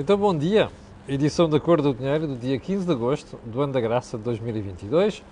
Então, 0.00 0.16
bom 0.16 0.32
dia. 0.32 0.70
Edição 1.08 1.48
da 1.48 1.58
Cor 1.58 1.82
do 1.82 1.92
Dinheiro 1.92 2.28
do 2.28 2.36
dia 2.36 2.56
15 2.56 2.86
de 2.86 2.92
agosto 2.92 3.36
do 3.44 3.60
ano 3.60 3.72
da 3.72 3.80
graça 3.80 4.16
de 4.16 4.22
2022. 4.22 5.24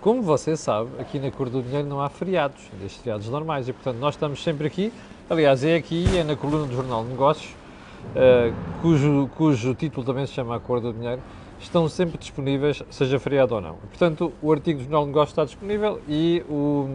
Como 0.00 0.22
você 0.22 0.56
sabe, 0.56 0.88
aqui 0.98 1.18
na 1.18 1.30
Cor 1.30 1.50
do 1.50 1.62
Dinheiro 1.62 1.86
não 1.86 2.00
há 2.00 2.08
feriados, 2.08 2.62
destes 2.80 3.02
feriados 3.02 3.28
normais, 3.28 3.68
e 3.68 3.74
portanto 3.74 3.98
nós 3.98 4.14
estamos 4.14 4.42
sempre 4.42 4.66
aqui. 4.66 4.90
Aliás, 5.28 5.62
é 5.62 5.76
aqui, 5.76 6.06
é 6.16 6.24
na 6.24 6.36
coluna 6.36 6.66
do 6.66 6.74
Jornal 6.74 7.04
de 7.04 7.10
Negócios, 7.10 7.52
uh, 7.52 8.54
cujo, 8.80 9.28
cujo 9.36 9.74
título 9.74 10.06
também 10.06 10.26
se 10.26 10.32
chama 10.32 10.56
A 10.56 10.58
Cor 10.58 10.80
do 10.80 10.90
Dinheiro, 10.90 11.20
estão 11.60 11.86
sempre 11.86 12.16
disponíveis, 12.16 12.82
seja 12.88 13.18
feriado 13.18 13.54
ou 13.54 13.60
não. 13.60 13.74
Portanto, 13.74 14.32
o 14.40 14.50
artigo 14.50 14.78
do 14.78 14.84
Jornal 14.84 15.02
de 15.02 15.08
Negócios 15.08 15.32
está 15.32 15.44
disponível 15.44 16.00
e 16.08 16.42
o, 16.48 16.88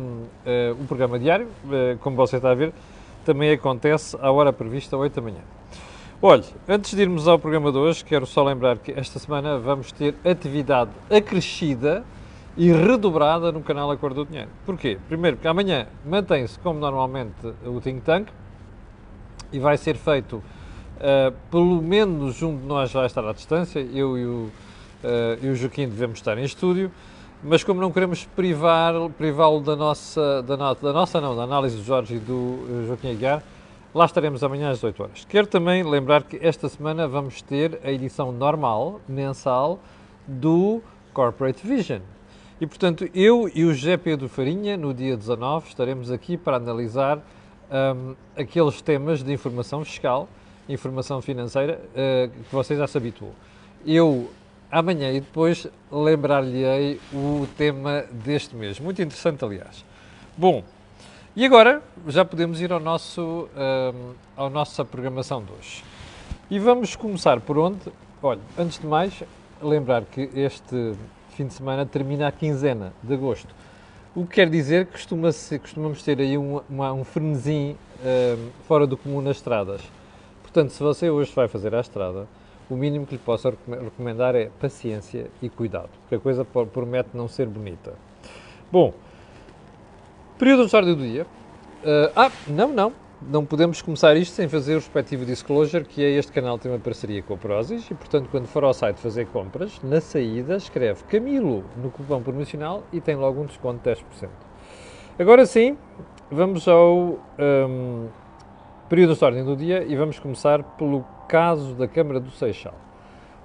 uh, 0.48 0.82
o 0.82 0.88
programa 0.88 1.20
diário, 1.20 1.46
uh, 1.46 1.96
como 2.00 2.16
você 2.16 2.38
está 2.38 2.50
a 2.50 2.56
ver, 2.56 2.74
também 3.24 3.52
acontece 3.52 4.18
à 4.20 4.32
hora 4.32 4.52
prevista, 4.52 4.98
8 4.98 5.14
da 5.14 5.22
manhã. 5.22 5.59
Olhe, 6.22 6.44
antes 6.68 6.94
de 6.94 7.02
irmos 7.02 7.30
ao 7.30 7.40
programa 7.40 7.72
de 7.72 7.78
hoje, 7.78 8.04
quero 8.04 8.26
só 8.26 8.44
lembrar 8.44 8.78
que 8.80 8.92
esta 8.92 9.18
semana 9.18 9.58
vamos 9.58 9.90
ter 9.94 10.16
atividade 10.26 10.92
acrescida 11.10 12.04
e 12.58 12.74
redobrada 12.74 13.54
no 13.54 13.62
canal 13.62 13.90
Acordo 13.90 14.26
do 14.26 14.30
Dinheiro. 14.30 14.50
Porquê? 14.66 15.00
Primeiro, 15.08 15.38
porque 15.38 15.48
amanhã 15.48 15.88
mantém-se 16.06 16.60
como 16.60 16.78
normalmente 16.78 17.54
o 17.66 17.80
Think 17.80 18.02
Tank 18.02 18.28
e 19.54 19.60
vai 19.60 19.78
ser 19.78 19.96
feito, 19.96 20.44
uh, 20.98 21.34
pelo 21.50 21.82
menos 21.82 22.44
um 22.44 22.58
de 22.58 22.66
nós 22.66 22.92
vai 22.92 23.06
estar 23.06 23.26
à 23.26 23.32
distância, 23.32 23.80
eu 23.80 24.18
e 24.18 24.26
o, 24.26 24.30
uh, 24.30 24.52
e 25.42 25.48
o 25.48 25.56
Joaquim 25.56 25.88
devemos 25.88 26.20
estar 26.20 26.38
em 26.38 26.44
estúdio, 26.44 26.92
mas 27.42 27.64
como 27.64 27.80
não 27.80 27.94
queremos 27.94 28.26
privar, 28.36 28.94
privá-lo 29.18 29.62
da 29.62 29.78
nossa, 29.78 30.44
da, 30.44 30.58
da 30.74 30.92
nossa 30.92 31.22
não, 31.22 31.34
da 31.34 31.44
análise 31.44 31.78
do 31.78 31.84
Jorge 31.86 32.16
e 32.16 32.20
do 32.20 32.60
eh, 32.84 32.88
Joaquim 32.88 33.12
Aguiar, 33.12 33.42
Lá 33.94 34.06
estaremos 34.06 34.44
amanhã 34.44 34.70
às 34.70 34.84
8 34.84 35.02
horas. 35.02 35.26
Quero 35.26 35.48
também 35.48 35.82
lembrar 35.82 36.22
que 36.22 36.38
esta 36.42 36.70
semana 36.70 37.08
vamos 37.08 37.42
ter 37.42 37.80
a 37.84 37.92
edição 37.92 38.32
normal, 38.32 39.02
mensal, 39.08 39.80
do 40.28 40.80
Corporate 41.12 41.66
Vision. 41.66 42.02
E, 42.62 42.68
portanto, 42.68 43.10
eu 43.16 43.50
e 43.54 43.66
o 43.66 43.74
José 43.74 43.98
Pedro 43.98 44.30
Farinha, 44.30 44.78
no 44.78 44.94
dia 44.94 45.18
19, 45.18 45.70
estaremos 45.70 46.12
aqui 46.12 46.38
para 46.38 46.58
analisar 46.58 47.18
um, 47.18 48.16
aqueles 48.40 48.80
temas 48.80 49.24
de 49.24 49.34
informação 49.34 49.84
fiscal, 49.84 50.30
informação 50.68 51.20
financeira, 51.20 51.82
uh, 51.82 52.30
que 52.30 52.54
vocês 52.54 52.78
já 52.78 52.86
se 52.86 52.96
habituou. 52.96 53.34
Eu, 53.84 54.30
amanhã 54.70 55.12
e 55.12 55.20
depois, 55.20 55.66
lembrar-lhe-ei 55.92 57.00
o 57.12 57.48
tema 57.58 58.04
deste 58.12 58.56
mês. 58.56 58.80
Muito 58.80 59.02
interessante, 59.02 59.44
aliás. 59.44 59.84
Bom, 60.38 60.64
e 61.36 61.46
agora 61.46 61.82
já 62.08 62.26
podemos 62.26 62.60
ir 62.60 62.72
ao 62.72 62.80
nosso, 62.80 63.48
um, 63.56 64.14
à 64.36 64.50
nossa 64.50 64.84
programação 64.84 65.44
de 65.44 65.52
hoje. 65.52 65.84
E 66.50 66.58
vamos 66.58 66.96
começar 66.96 67.40
por 67.40 67.58
onde? 67.58 67.80
Olha, 68.22 68.42
antes 68.58 68.80
de 68.80 68.88
mais, 68.88 69.24
lembrar 69.62 70.04
que 70.06 70.30
este 70.34 70.94
fim 71.30 71.46
de 71.46 71.54
semana 71.54 71.86
termina 71.86 72.28
a 72.28 72.32
quinzena 72.32 72.94
de 73.04 73.14
agosto. 73.14 73.54
O 74.16 74.26
que 74.26 74.36
quer 74.36 74.50
dizer 74.50 74.88
que 74.88 74.94
costuma 74.94 75.30
costumamos 75.62 76.02
ter 76.02 76.20
aí 76.20 76.38
um, 76.38 76.62
uma, 76.68 76.92
um 76.92 77.04
frenesim 77.04 77.78
um, 78.04 78.50
fora 78.68 78.88
do 78.88 78.98
comum 78.98 79.22
nas 79.22 79.38
estradas. 79.38 79.82
Portanto, 80.42 80.72
se 80.72 80.82
você 80.82 81.12
hoje 81.12 81.32
vai 81.36 81.48
fazer 81.48 81.76
a 81.76 81.80
estrada, 81.80 82.28
o 82.68 82.76
mínimo 82.76 83.06
que 83.06 83.14
lhe 83.14 83.22
posso 83.24 83.54
recomendar 83.68 84.36
é 84.36 84.50
paciência 84.60 85.28
e 85.42 85.48
cuidado, 85.48 85.90
porque 86.02 86.16
a 86.16 86.20
coisa 86.20 86.44
promete 86.44 87.10
não 87.14 87.28
ser 87.28 87.48
bonita. 87.48 87.94
Bom, 88.72 88.94
Período 90.40 90.74
ordem 90.74 90.96
do 90.96 91.04
dia. 91.04 91.28
Uh, 91.84 92.12
ah, 92.16 92.32
não, 92.48 92.70
não. 92.70 92.94
Não 93.22 93.46
podemos 93.46 93.82
começar 93.82 94.16
isto 94.16 94.34
sem 94.34 94.48
fazer 94.48 94.76
o 94.76 94.78
respectivo 94.78 95.26
disclosure, 95.26 95.84
que 95.84 96.02
é 96.02 96.12
este 96.12 96.32
canal 96.32 96.58
tem 96.58 96.72
uma 96.72 96.80
parceria 96.80 97.22
com 97.22 97.34
a 97.34 97.38
Prozis 97.38 97.92
e, 97.92 97.94
portanto, 97.94 98.30
quando 98.32 98.48
for 98.48 98.64
ao 98.64 98.74
site 98.74 98.96
fazer 99.02 99.28
compras, 99.28 99.82
na 99.84 100.00
saída 100.00 100.56
escreve 100.56 101.04
Camilo 101.04 101.66
no 101.76 101.92
cupom 101.92 102.22
promocional 102.24 102.86
e 102.94 103.02
tem 103.02 103.18
logo 103.18 103.42
um 103.42 103.46
desconto 103.48 103.84
de 103.84 103.98
10%. 103.98 104.30
Agora 105.20 105.46
sim, 105.46 105.78
vamos 106.32 106.66
ao 106.70 107.20
um, 107.38 108.08
período 108.88 109.16
de 109.16 109.26
ordem 109.26 109.44
do 109.44 109.58
dia 109.58 109.84
e 109.84 109.94
vamos 109.98 110.20
começar 110.20 110.64
pelo 110.64 111.04
caso 111.28 111.74
da 111.74 111.86
Câmara 111.86 112.22
do 112.22 112.32
Seixal. 112.32 112.76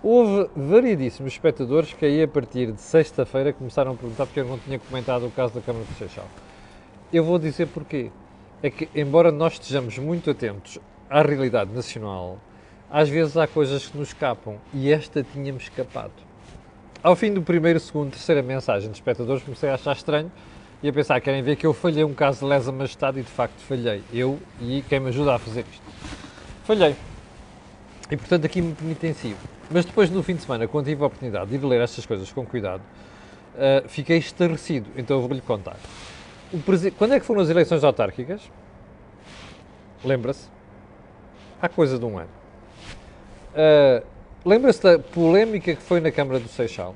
Houve 0.00 0.48
variedíssimos 0.54 1.32
espectadores 1.32 1.92
que 1.92 2.06
aí 2.06 2.22
a 2.22 2.28
partir 2.28 2.70
de 2.70 2.80
sexta-feira 2.80 3.52
começaram 3.52 3.90
a 3.90 3.94
perguntar 3.96 4.26
porque 4.26 4.38
eu 4.38 4.44
não 4.44 4.58
tinha 4.58 4.78
comentado 4.78 5.26
o 5.26 5.30
caso 5.32 5.54
da 5.54 5.60
Câmara 5.60 5.84
do 5.84 5.94
Seixal. 5.94 6.26
Eu 7.12 7.24
vou 7.24 7.38
dizer 7.38 7.66
porquê. 7.68 8.10
É 8.62 8.70
que, 8.70 8.88
embora 8.94 9.30
nós 9.30 9.54
estejamos 9.54 9.98
muito 9.98 10.30
atentos 10.30 10.78
à 11.10 11.22
realidade 11.22 11.70
nacional, 11.72 12.38
às 12.90 13.08
vezes 13.08 13.36
há 13.36 13.46
coisas 13.46 13.86
que 13.86 13.98
nos 13.98 14.08
escapam 14.08 14.56
e 14.72 14.90
esta 14.90 15.22
tínhamos 15.22 15.64
escapado. 15.64 16.12
Ao 17.02 17.14
fim 17.14 17.32
do 17.34 17.42
primeiro, 17.42 17.78
segundo, 17.78 18.12
terceira 18.12 18.42
mensagem 18.42 18.90
de 18.90 18.96
espectadores, 18.96 19.42
comecei 19.42 19.68
a 19.68 19.74
achar 19.74 19.92
estranho 19.92 20.32
e 20.82 20.88
a 20.88 20.92
pensar: 20.92 21.20
querem 21.20 21.42
ver 21.42 21.56
que 21.56 21.66
eu 21.66 21.74
falhei 21.74 22.04
um 22.04 22.14
caso 22.14 22.40
de 22.40 22.46
lesa 22.46 22.72
majestade 22.72 23.20
e 23.20 23.22
de 23.22 23.30
facto 23.30 23.58
falhei. 23.60 24.02
Eu 24.12 24.38
e 24.60 24.82
quem 24.88 25.00
me 25.00 25.08
ajuda 25.08 25.34
a 25.34 25.38
fazer 25.38 25.64
isto. 25.70 25.82
Falhei. 26.64 26.96
E 28.10 28.16
portanto 28.16 28.46
aqui 28.46 28.62
me 28.62 28.74
penitencio. 28.74 29.36
Mas 29.70 29.84
depois, 29.84 30.10
no 30.10 30.22
fim 30.22 30.36
de 30.36 30.42
semana, 30.42 30.68
quando 30.68 30.86
tive 30.86 31.02
a 31.02 31.06
oportunidade 31.06 31.50
de 31.50 31.56
ir 31.56 31.64
ler 31.64 31.80
estas 31.80 32.06
coisas 32.06 32.30
com 32.32 32.44
cuidado, 32.46 32.80
uh, 32.80 33.88
fiquei 33.88 34.18
estarrecido. 34.18 34.88
Então 34.96 35.16
eu 35.20 35.26
vou-lhe 35.26 35.40
contar. 35.40 35.76
Quando 36.96 37.14
é 37.14 37.20
que 37.20 37.26
foram 37.26 37.40
as 37.40 37.50
eleições 37.50 37.82
autárquicas? 37.82 38.42
Lembra-se? 40.04 40.48
Há 41.60 41.68
coisa 41.68 41.98
de 41.98 42.04
um 42.04 42.18
ano. 42.18 42.30
Uh, 43.54 44.14
Lembra-se 44.46 44.82
da 44.82 44.98
polémica 44.98 45.74
que 45.74 45.82
foi 45.82 46.00
na 46.00 46.10
Câmara 46.10 46.38
do 46.38 46.48
Seixal? 46.48 46.94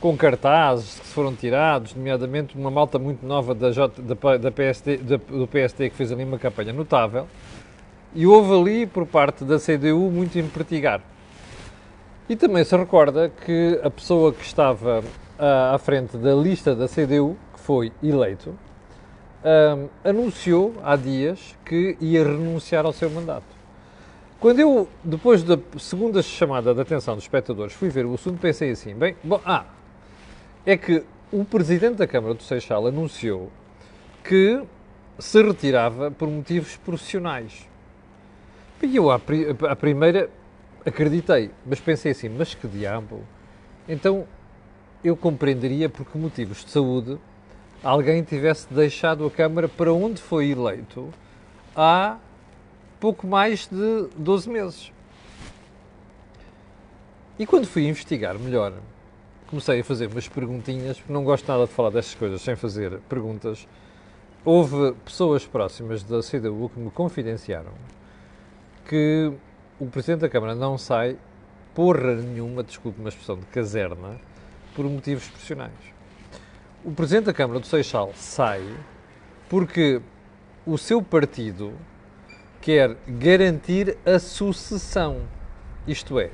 Com 0.00 0.16
cartazes 0.16 0.98
que 0.98 1.06
foram 1.08 1.34
tirados, 1.34 1.94
nomeadamente 1.94 2.56
uma 2.56 2.70
malta 2.70 2.98
muito 2.98 3.26
nova 3.26 3.54
da, 3.54 3.70
J, 3.70 4.00
da, 4.00 4.50
PSD, 4.50 4.96
da, 4.96 5.16
do 5.18 5.46
PSD 5.46 5.90
que 5.90 5.96
fez 5.96 6.10
ali 6.10 6.24
uma 6.24 6.38
campanha 6.38 6.72
notável. 6.72 7.28
E 8.14 8.26
houve 8.26 8.54
ali, 8.54 8.86
por 8.86 9.06
parte 9.06 9.44
da 9.44 9.58
CDU, 9.58 10.10
muito 10.10 10.38
empertigar. 10.38 11.02
E 12.30 12.34
também 12.34 12.64
se 12.64 12.74
recorda 12.74 13.28
que 13.28 13.78
a 13.84 13.90
pessoa 13.90 14.32
que 14.32 14.42
estava 14.42 15.00
uh, 15.00 15.74
à 15.74 15.78
frente 15.78 16.16
da 16.16 16.34
lista 16.34 16.74
da 16.74 16.88
CDU, 16.88 17.36
que 17.52 17.60
foi 17.60 17.92
eleito, 18.02 18.54
um, 19.44 19.88
anunciou 20.08 20.74
há 20.82 20.96
dias 20.96 21.56
que 21.64 21.96
ia 22.00 22.24
renunciar 22.24 22.84
ao 22.84 22.92
seu 22.92 23.10
mandato. 23.10 23.60
Quando 24.38 24.58
eu, 24.58 24.88
depois 25.04 25.42
da 25.42 25.58
segunda 25.78 26.22
chamada 26.22 26.74
de 26.74 26.80
atenção 26.80 27.14
dos 27.14 27.24
espectadores, 27.24 27.74
fui 27.74 27.90
ver 27.90 28.06
o 28.06 28.14
assunto, 28.14 28.40
pensei 28.40 28.70
assim: 28.70 28.94
bem, 28.94 29.14
bom, 29.22 29.40
ah, 29.44 29.66
é 30.64 30.76
que 30.76 31.04
o 31.30 31.44
presidente 31.44 31.96
da 31.96 32.06
Câmara 32.06 32.34
do 32.34 32.42
Seixal 32.42 32.86
anunciou 32.86 33.50
que 34.24 34.62
se 35.18 35.42
retirava 35.42 36.10
por 36.10 36.28
motivos 36.28 36.76
profissionais. 36.76 37.68
E 38.82 38.96
eu, 38.96 39.10
à, 39.10 39.20
à 39.68 39.76
primeira, 39.76 40.30
acreditei, 40.86 41.50
mas 41.66 41.80
pensei 41.80 42.12
assim: 42.12 42.30
mas 42.30 42.54
que 42.54 42.66
diabo? 42.66 43.20
Então 43.86 44.26
eu 45.04 45.16
compreenderia 45.16 45.88
por 45.88 46.06
que 46.06 46.16
motivos 46.16 46.64
de 46.64 46.70
saúde 46.70 47.18
alguém 47.82 48.22
tivesse 48.22 48.72
deixado 48.72 49.26
a 49.26 49.30
Câmara 49.30 49.68
para 49.68 49.92
onde 49.92 50.20
foi 50.20 50.50
eleito 50.50 51.08
há 51.74 52.18
pouco 52.98 53.26
mais 53.26 53.66
de 53.66 54.08
12 54.16 54.48
meses. 54.48 54.92
E 57.38 57.46
quando 57.46 57.66
fui 57.66 57.86
investigar 57.86 58.38
melhor, 58.38 58.74
comecei 59.48 59.80
a 59.80 59.84
fazer 59.84 60.08
umas 60.08 60.28
perguntinhas, 60.28 60.98
porque 60.98 61.12
não 61.12 61.24
gosto 61.24 61.48
nada 61.48 61.66
de 61.66 61.72
falar 61.72 61.90
destas 61.90 62.14
coisas 62.14 62.42
sem 62.42 62.54
fazer 62.54 62.98
perguntas. 63.08 63.66
Houve 64.44 64.92
pessoas 65.04 65.46
próximas 65.46 66.02
da 66.02 66.20
CDU 66.20 66.70
que 66.72 66.78
me 66.78 66.90
confidenciaram 66.90 67.72
que 68.86 69.32
o 69.78 69.86
Presidente 69.86 70.20
da 70.20 70.28
Câmara 70.28 70.54
não 70.54 70.76
sai 70.76 71.16
porra 71.74 72.14
nenhuma, 72.14 72.62
desculpe 72.62 73.00
uma 73.00 73.08
expressão 73.08 73.36
de 73.36 73.46
caserna, 73.46 74.20
por 74.74 74.84
motivos 74.84 75.26
profissionais 75.28 75.99
o 76.82 76.92
Presidente 76.92 77.26
da 77.26 77.32
Câmara 77.34 77.60
do 77.60 77.66
Seixal 77.66 78.12
sai 78.14 78.64
porque 79.48 80.00
o 80.64 80.78
seu 80.78 81.02
partido 81.02 81.74
quer 82.60 82.96
garantir 83.06 83.98
a 84.06 84.18
sucessão. 84.18 85.22
Isto 85.86 86.18
é, 86.18 86.30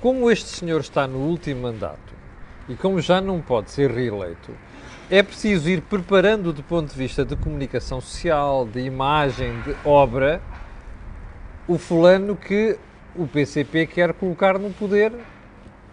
como 0.00 0.30
este 0.30 0.48
senhor 0.48 0.80
está 0.80 1.06
no 1.06 1.18
último 1.18 1.62
mandato 1.62 2.14
e 2.68 2.74
como 2.74 3.00
já 3.00 3.20
não 3.20 3.40
pode 3.40 3.70
ser 3.70 3.90
reeleito, 3.90 4.52
é 5.10 5.22
preciso 5.22 5.68
ir 5.68 5.82
preparando 5.82 6.52
do 6.52 6.62
ponto 6.62 6.90
de 6.90 6.96
vista 6.96 7.24
de 7.24 7.36
comunicação 7.36 8.00
social, 8.00 8.66
de 8.66 8.80
imagem, 8.80 9.60
de 9.62 9.76
obra, 9.84 10.40
o 11.66 11.78
fulano 11.78 12.36
que 12.36 12.78
o 13.14 13.26
PCP 13.26 13.86
quer 13.86 14.12
colocar 14.14 14.58
no 14.58 14.70
poder 14.70 15.12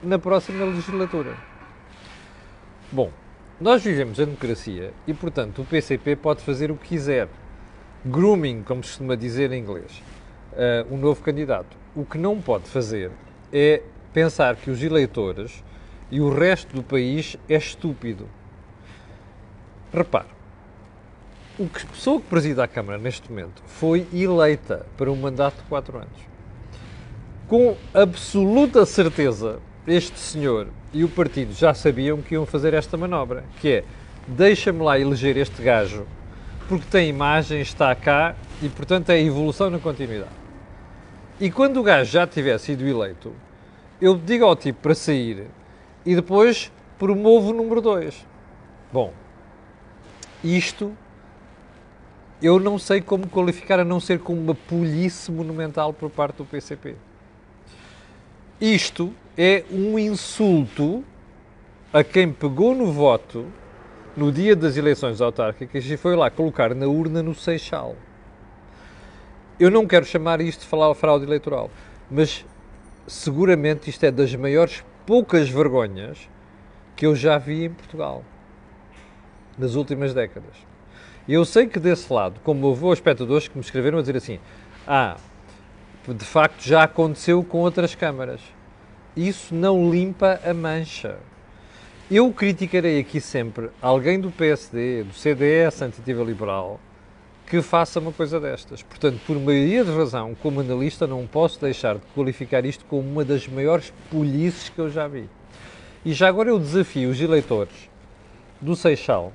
na 0.04 0.18
próxima 0.18 0.66
legislatura. 0.66 1.36
Bom, 2.92 3.12
nós 3.62 3.84
vivemos 3.84 4.20
a 4.20 4.26
democracia 4.26 4.92
e, 5.06 5.14
portanto, 5.14 5.62
o 5.62 5.66
PCP 5.66 6.16
pode 6.16 6.42
fazer 6.42 6.72
o 6.72 6.76
que 6.76 6.90
quiser. 6.90 7.28
Grooming, 8.04 8.64
como 8.64 8.84
se 8.84 8.90
costuma 8.90 9.16
dizer 9.16 9.52
em 9.52 9.62
inglês. 9.62 10.02
Uh, 10.54 10.96
um 10.96 10.98
novo 10.98 11.22
candidato. 11.22 11.78
o 11.96 12.04
que 12.04 12.18
não 12.18 12.42
pode 12.42 12.68
fazer 12.68 13.12
é 13.54 13.84
pensar 14.12 14.56
que 14.56 14.72
os 14.72 14.82
eleitores 14.82 15.64
e 16.10 16.20
o 16.20 16.34
resto 16.34 16.76
do 16.76 16.82
país 16.82 17.38
é 17.48 17.56
estúpido. 17.56 18.28
Repare, 19.94 20.28
o 21.60 21.70
que 21.70 21.84
a 21.84 21.90
pessoa 21.90 22.20
que 22.20 22.28
presida 22.28 22.64
a 22.64 22.68
Câmara 22.68 22.98
neste 22.98 23.30
momento 23.30 23.62
foi 23.68 24.08
eleita 24.12 24.88
para 24.98 25.12
um 25.12 25.16
mandato 25.16 25.58
de 25.58 25.64
4 25.70 25.98
anos. 26.00 26.22
Com 27.48 27.78
absoluta 27.94 28.86
certeza, 28.88 29.60
este 29.88 30.20
senhor 30.20 30.68
e 30.94 31.04
o 31.04 31.10
partido 31.10 31.54
já 31.54 31.74
sabiam 31.74 32.22
que 32.22 32.36
iam 32.36 32.46
fazer 32.46 32.74
esta 32.74 32.98
manobra, 32.98 33.44
que 33.60 33.70
é 33.70 33.84
deixa-me 34.28 34.84
lá 34.84 35.00
eleger 35.00 35.38
este 35.38 35.62
gajo, 35.62 36.06
porque 36.68 36.86
tem 36.90 37.10
imagem, 37.10 37.62
está 37.62 37.94
cá 37.96 38.36
e, 38.62 38.70
portanto, 38.70 39.10
é 39.10 39.20
evolução 39.22 39.70
na 39.70 39.80
continuidade. 39.80 40.32
E 41.40 41.50
quando 41.50 41.78
o 41.78 41.84
gajo 41.84 42.12
já 42.12 42.28
tiver 42.28 42.58
sido 42.60 42.88
eleito, 42.88 43.34
eu 44.00 44.16
digo 44.16 44.46
ao 44.46 44.56
tipo 44.56 44.80
para 44.82 44.94
sair 44.94 45.48
e 46.06 46.16
depois 46.16 46.72
promovo 47.00 47.50
o 47.50 47.54
número 47.54 47.82
2. 47.82 48.26
Bom, 48.94 49.14
isto 50.44 50.96
eu 52.42 52.60
não 52.60 52.80
sei 52.80 53.02
como 53.02 53.28
qualificar 53.28 53.80
a 53.80 53.86
não 53.86 54.00
ser 54.00 54.20
como 54.20 54.42
uma 54.42 54.56
polícia 54.56 55.32
monumental 55.32 55.94
por 55.94 56.10
parte 56.10 56.38
do 56.38 56.46
PCP. 56.46 56.96
Isto 58.62 59.12
é 59.36 59.64
um 59.72 59.98
insulto 59.98 61.04
a 61.92 62.04
quem 62.04 62.32
pegou 62.32 62.76
no 62.76 62.92
voto 62.92 63.48
no 64.16 64.32
dia 64.32 64.56
das 64.56 64.78
eleições 64.78 65.20
autárquicas 65.20 65.84
e 65.90 65.98
foi 65.98 66.16
lá 66.16 66.30
colocar 66.30 66.76
na 66.76 66.86
urna 66.86 67.24
no 67.24 67.34
Seixal. 67.34 67.96
Eu 69.60 69.72
não 69.72 69.88
quero 69.88 70.06
chamar 70.06 70.42
isto 70.42 70.62
de 70.62 70.96
fraude 70.96 71.26
eleitoral, 71.26 71.72
mas 72.10 72.46
seguramente 73.08 73.90
isto 73.90 74.04
é 74.04 74.12
das 74.12 74.36
maiores 74.36 74.86
poucas 75.08 75.50
vergonhas 75.50 76.30
que 76.96 77.08
eu 77.08 77.16
já 77.16 77.40
vi 77.40 77.66
em 77.66 77.72
Portugal 77.72 78.24
nas 79.58 79.74
últimas 79.74 80.14
décadas. 80.14 80.54
E 81.28 81.34
eu 81.34 81.46
sei 81.46 81.66
que 81.66 81.80
desse 81.80 82.14
lado, 82.14 82.40
como 82.44 82.68
houve 82.68 82.86
espectadores 82.90 83.48
que 83.48 83.58
me 83.58 83.64
escreveram 83.64 83.98
a 83.98 84.02
dizer 84.02 84.18
assim: 84.18 84.40
ah, 84.86 85.18
de 86.08 86.26
facto 86.26 86.64
já 86.64 86.84
aconteceu 86.84 87.44
com 87.44 87.60
outras 87.60 87.94
câmaras. 87.94 88.42
Isso 89.16 89.54
não 89.54 89.90
limpa 89.90 90.40
a 90.44 90.54
mancha. 90.54 91.18
Eu 92.10 92.32
criticarei 92.34 93.00
aqui 93.00 93.22
sempre 93.22 93.70
alguém 93.82 94.20
do 94.20 94.32
PSD, 94.32 95.04
do 95.04 95.14
CDS, 95.14 95.82
Antitiva 95.82 96.24
Liberal, 96.24 96.80
que 97.48 97.62
faça 97.62 98.00
uma 98.00 98.12
coisa 98.12 98.40
destas. 98.40 98.82
Portanto, 98.82 99.20
por 99.26 99.40
maioria 99.40 99.84
de 99.84 99.92
razão, 99.92 100.36
como 100.36 100.60
analista, 100.60 101.06
não 101.06 101.28
posso 101.28 101.60
deixar 101.62 101.96
de 101.96 102.02
qualificar 102.16 102.66
isto 102.66 102.84
como 102.86 103.02
uma 103.02 103.24
das 103.24 103.48
maiores 103.48 103.94
polícias 104.10 104.70
que 104.70 104.80
eu 104.80 104.90
já 104.90 105.08
vi. 105.08 105.30
E 106.04 106.14
já 106.14 106.28
agora 106.28 106.50
eu 106.50 106.60
desafio 106.60 107.10
os 107.10 107.22
eleitores 107.22 107.90
do 108.60 108.76
Seixal 108.76 109.32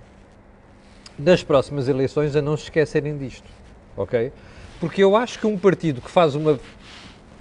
das 1.19 1.43
próximas 1.43 1.89
eleições 1.89 2.37
a 2.37 2.43
não 2.43 2.57
se 2.57 2.65
esquecerem 2.65 3.17
disto, 3.17 3.49
ok? 3.97 4.33
Porque 4.81 5.03
eu 5.03 5.17
acho 5.17 5.39
que 5.39 5.47
um 5.47 5.57
partido 5.57 6.01
que 6.01 6.11
faz 6.11 6.35
uma 6.35 6.59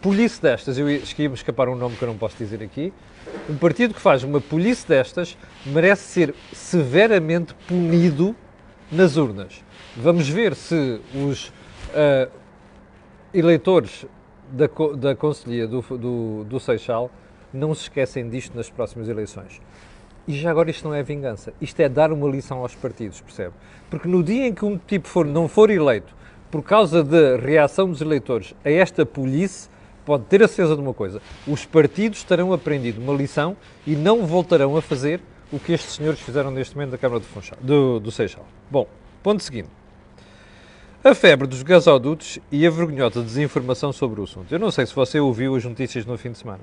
polícia 0.02 0.42
destas, 0.42 0.78
eu 0.78 0.90
esqueci 0.90 1.28
me 1.28 1.34
escapar 1.34 1.68
um 1.68 1.76
nome 1.76 1.96
que 1.96 2.04
eu 2.04 2.08
não 2.08 2.18
posso 2.18 2.38
dizer 2.38 2.62
aqui, 2.64 2.94
um 3.50 3.58
partido 3.58 3.94
que 3.94 4.00
faz 4.00 4.24
uma 4.24 4.40
polícia 4.40 4.88
destas 4.88 5.38
merece 5.66 6.04
ser 6.04 6.36
severamente 6.54 7.54
punido 7.68 8.36
nas 8.92 9.18
urnas. 9.18 9.64
Vamos 9.98 10.30
ver 10.30 10.56
se 10.56 11.02
os 11.14 11.48
uh, 11.48 12.32
eleitores 13.34 14.06
da, 14.52 14.68
da 14.96 15.16
Conselhia 15.16 15.68
do, 15.68 15.82
do, 15.82 16.44
do 16.44 16.60
Seixal 16.60 17.10
não 17.54 17.74
se 17.74 17.84
esquecem 17.84 18.30
disto 18.30 18.56
nas 18.56 18.70
próximas 18.70 19.10
eleições. 19.10 19.60
E 20.28 20.34
já 20.34 20.52
agora 20.52 20.70
isto 20.70 20.88
não 20.88 20.94
é 20.94 21.04
vingança, 21.04 21.54
isto 21.62 21.80
é 21.80 21.90
dar 21.90 22.12
uma 22.12 22.28
lição 22.30 22.60
aos 22.60 22.74
partidos, 22.76 23.22
percebe? 23.22 23.54
Porque 23.90 24.08
no 24.08 24.24
dia 24.24 24.48
em 24.48 24.54
que 24.54 24.66
um 24.66 24.78
tipo 24.78 25.08
for, 25.08 25.26
não 25.26 25.48
for 25.48 25.70
eleito 25.70 26.16
por 26.56 26.64
causa 26.64 27.04
da 27.04 27.36
reação 27.36 27.90
dos 27.90 28.00
eleitores 28.00 28.56
a 28.64 28.70
esta 28.70 29.06
polícia, 29.06 29.70
pode 30.06 30.24
ter 30.24 30.42
a 30.42 30.48
certeza 30.48 30.74
de 30.74 30.82
uma 30.82 30.94
coisa: 30.94 31.22
os 31.46 31.66
partidos 31.66 32.24
terão 32.24 32.54
aprendido 32.54 33.02
uma 33.02 33.14
lição 33.14 33.58
e 33.86 33.94
não 33.94 34.26
voltarão 34.26 34.78
a 34.78 34.82
fazer 34.82 35.20
o 35.52 35.60
que 35.60 35.74
estes 35.74 35.96
senhores 35.96 36.22
fizeram 36.22 36.52
neste 36.52 36.74
momento 36.74 36.92
da 36.92 36.98
Câmara 36.98 37.20
do, 37.20 37.26
Funchal, 37.26 37.58
do, 37.60 38.00
do 38.00 38.10
Seixal. 38.10 38.46
Bom, 38.72 38.88
ponto 39.22 39.44
seguinte. 39.44 39.68
A 41.04 41.14
febre 41.14 41.46
dos 41.46 41.62
gasodutos 41.62 42.40
e 42.50 42.66
a 42.66 42.70
vergonhosa 42.70 43.22
desinformação 43.22 43.92
sobre 43.92 44.22
o 44.22 44.24
assunto. 44.24 44.50
Eu 44.50 44.58
não 44.58 44.72
sei 44.72 44.86
se 44.86 44.96
você 44.96 45.20
ouviu 45.20 45.58
as 45.58 45.66
notícias 45.66 46.06
no 46.06 46.18
fim 46.18 46.32
de 46.32 46.38
semana, 46.38 46.62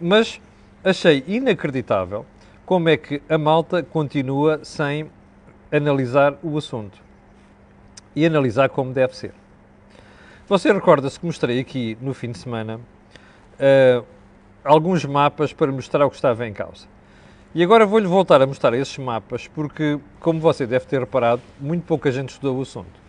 mas 0.00 0.40
achei 0.84 1.24
inacreditável 1.26 2.24
como 2.64 2.88
é 2.88 2.96
que 2.96 3.20
a 3.28 3.36
malta 3.36 3.82
continua 3.82 4.60
sem 4.62 5.10
analisar 5.72 6.38
o 6.40 6.56
assunto 6.56 7.07
e 8.18 8.26
analisar 8.26 8.68
como 8.68 8.92
deve 8.92 9.16
ser. 9.16 9.32
Você 10.48 10.72
recorda-se 10.72 11.20
que 11.20 11.24
mostrei 11.24 11.60
aqui 11.60 11.96
no 12.00 12.12
fim 12.12 12.32
de 12.32 12.38
semana 12.38 12.80
uh, 13.60 14.04
alguns 14.64 15.04
mapas 15.04 15.52
para 15.52 15.70
mostrar 15.70 16.04
o 16.04 16.10
que 16.10 16.16
estava 16.16 16.44
em 16.44 16.52
causa. 16.52 16.86
E 17.54 17.62
agora 17.62 17.86
vou-lhe 17.86 18.08
voltar 18.08 18.42
a 18.42 18.46
mostrar 18.46 18.74
esses 18.74 18.98
mapas 18.98 19.46
porque, 19.46 20.00
como 20.18 20.40
você 20.40 20.66
deve 20.66 20.84
ter 20.86 20.98
reparado, 20.98 21.40
muito 21.60 21.84
pouca 21.84 22.10
gente 22.10 22.30
estudou 22.30 22.58
o 22.58 22.62
assunto. 22.62 23.08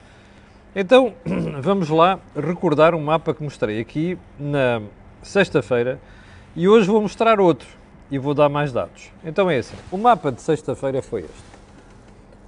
Então, 0.75 1.15
vamos 1.59 1.89
lá 1.89 2.19
recordar 2.35 2.94
um 2.94 3.01
mapa 3.01 3.33
que 3.33 3.41
mostrei 3.41 3.81
aqui 3.81 4.15
na 4.38 4.79
sexta-feira 5.23 6.00
e 6.56 6.69
hoje 6.69 6.85
vou 6.88 7.01
mostrar 7.01 7.39
outro 7.39 7.67
e 8.11 8.19
vou 8.19 8.35
dar 8.35 8.47
mais 8.47 8.71
dados. 8.71 9.11
Então 9.23 9.50
é 9.50 9.57
assim, 9.57 9.75
o 9.91 9.97
mapa 9.97 10.31
de 10.31 10.41
sexta-feira 10.44 11.01
foi 11.01 11.21
este. 11.21 11.50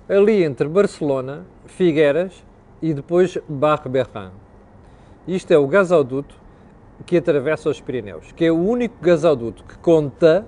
Ali 0.07 0.43
entre 0.43 0.67
Barcelona, 0.67 1.43
Figueras 1.65 2.50
e 2.81 2.93
depois 2.93 3.37
Barre-Berrin. 3.47 4.31
Isto 5.27 5.51
é 5.51 5.57
o 5.57 5.67
gasoduto 5.67 6.35
que 7.05 7.17
atravessa 7.17 7.69
os 7.69 7.79
Pirineus, 7.79 8.31
que 8.31 8.45
é 8.45 8.51
o 8.51 8.57
único 8.57 8.95
gasoduto 9.01 9.63
que 9.63 9.77
conta 9.77 10.45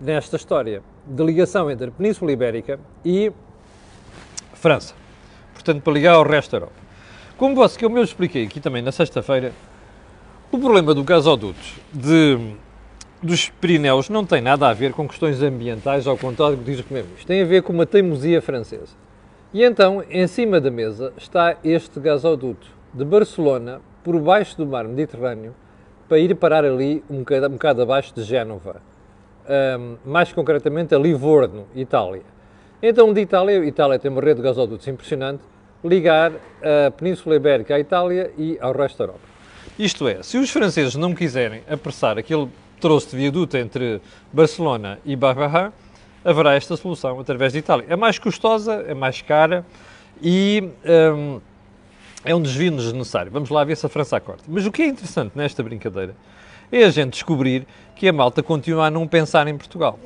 nesta 0.00 0.36
história 0.36 0.82
de 1.06 1.24
ligação 1.24 1.70
entre 1.70 1.88
a 1.88 1.90
Península 1.90 2.32
Ibérica 2.32 2.78
e 3.04 3.32
França. 4.54 4.94
Portanto, 5.54 5.82
para 5.82 5.92
ligar 5.92 6.14
ao 6.14 6.24
resto 6.24 6.52
da 6.52 6.56
Europa. 6.58 6.74
Como 7.36 7.54
você, 7.54 7.78
como 7.78 7.98
eu 7.98 8.04
expliquei 8.04 8.44
aqui 8.44 8.60
também 8.60 8.82
na 8.82 8.92
sexta-feira, 8.92 9.52
o 10.50 10.58
problema 10.58 10.94
do 10.94 11.04
gasoduto 11.04 11.58
de 11.92 12.56
dos 13.22 13.48
Pirineus 13.48 14.08
não 14.08 14.24
tem 14.24 14.40
nada 14.40 14.68
a 14.68 14.72
ver 14.72 14.92
com 14.92 15.08
questões 15.08 15.42
ambientais, 15.42 16.06
ao 16.06 16.16
contrário 16.18 16.56
do 16.56 16.64
que 16.64 16.70
diz 16.70 16.80
o 16.80 16.84
Primeiro-Ministro. 16.84 17.26
Tem 17.26 17.42
a 17.42 17.46
ver 17.46 17.62
com 17.62 17.72
uma 17.72 17.86
teimosia 17.86 18.40
francesa. 18.42 18.94
E 19.56 19.64
então, 19.64 20.04
em 20.10 20.26
cima 20.26 20.60
da 20.60 20.70
mesa, 20.70 21.14
está 21.16 21.56
este 21.64 21.98
gasoduto 21.98 22.66
de 22.92 23.02
Barcelona, 23.06 23.80
por 24.04 24.20
baixo 24.20 24.54
do 24.54 24.66
mar 24.66 24.84
Mediterrâneo, 24.86 25.54
para 26.06 26.18
ir 26.18 26.34
parar 26.34 26.62
ali 26.62 27.02
um 27.08 27.20
bocado, 27.20 27.46
um 27.46 27.52
bocado 27.52 27.80
abaixo 27.80 28.14
de 28.14 28.22
Génova. 28.22 28.82
Um, 29.48 29.96
mais 30.04 30.30
concretamente 30.30 30.94
a 30.94 30.98
Livorno, 30.98 31.64
Itália. 31.74 32.20
Então, 32.82 33.14
de 33.14 33.22
Itália, 33.22 33.64
Itália 33.64 33.98
tem 33.98 34.10
uma 34.10 34.20
rede 34.20 34.42
de 34.42 34.42
gasodutos 34.42 34.86
impressionante, 34.88 35.42
ligar 35.82 36.32
a 36.62 36.90
Península 36.90 37.36
Ibérica 37.36 37.76
à 37.76 37.80
Itália 37.80 38.30
e 38.36 38.58
ao 38.60 38.74
resto 38.74 38.98
da 38.98 39.04
Europa. 39.04 39.20
Isto 39.78 40.06
é, 40.06 40.22
se 40.22 40.36
os 40.36 40.50
franceses 40.50 40.96
não 40.96 41.14
quiserem 41.14 41.62
apressar 41.66 42.18
aquele 42.18 42.50
trouxe 42.78 43.12
de 43.12 43.16
viaduto 43.16 43.56
entre 43.56 44.02
Barcelona 44.30 44.98
e 45.02 45.16
Barbara, 45.16 45.72
haverá 46.26 46.54
esta 46.54 46.76
solução 46.76 47.20
através 47.20 47.52
de 47.52 47.60
Itália. 47.60 47.86
É 47.88 47.94
mais 47.94 48.18
custosa, 48.18 48.84
é 48.86 48.94
mais 48.94 49.22
cara 49.22 49.64
e 50.20 50.68
um, 51.14 51.40
é 52.24 52.34
um 52.34 52.42
desvio 52.42 52.72
desnecessário. 52.72 53.30
Vamos 53.30 53.48
lá 53.48 53.62
ver 53.62 53.76
se 53.76 53.86
a 53.86 53.88
França 53.88 54.16
acorda. 54.16 54.42
Mas 54.48 54.66
o 54.66 54.72
que 54.72 54.82
é 54.82 54.86
interessante 54.86 55.32
nesta 55.36 55.62
brincadeira 55.62 56.16
é 56.72 56.82
a 56.82 56.90
gente 56.90 57.12
descobrir 57.12 57.64
que 57.94 58.08
a 58.08 58.12
malta 58.12 58.42
continua 58.42 58.86
a 58.86 58.90
não 58.90 59.06
pensar 59.06 59.46
em 59.46 59.56
Portugal. 59.56 59.98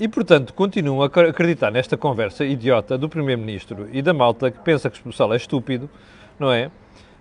E, 0.00 0.08
portanto, 0.08 0.54
continuam 0.54 1.02
a 1.02 1.06
acreditar 1.06 1.70
nesta 1.70 1.96
conversa 1.96 2.44
idiota 2.44 2.96
do 2.96 3.08
Primeiro-Ministro 3.08 3.88
e 3.92 4.00
da 4.00 4.14
malta 4.14 4.50
que 4.50 4.60
pensa 4.60 4.88
que 4.88 4.98
o 5.00 5.02
Portugal 5.02 5.34
é 5.34 5.36
estúpido, 5.36 5.90
não 6.38 6.50
é? 6.50 6.68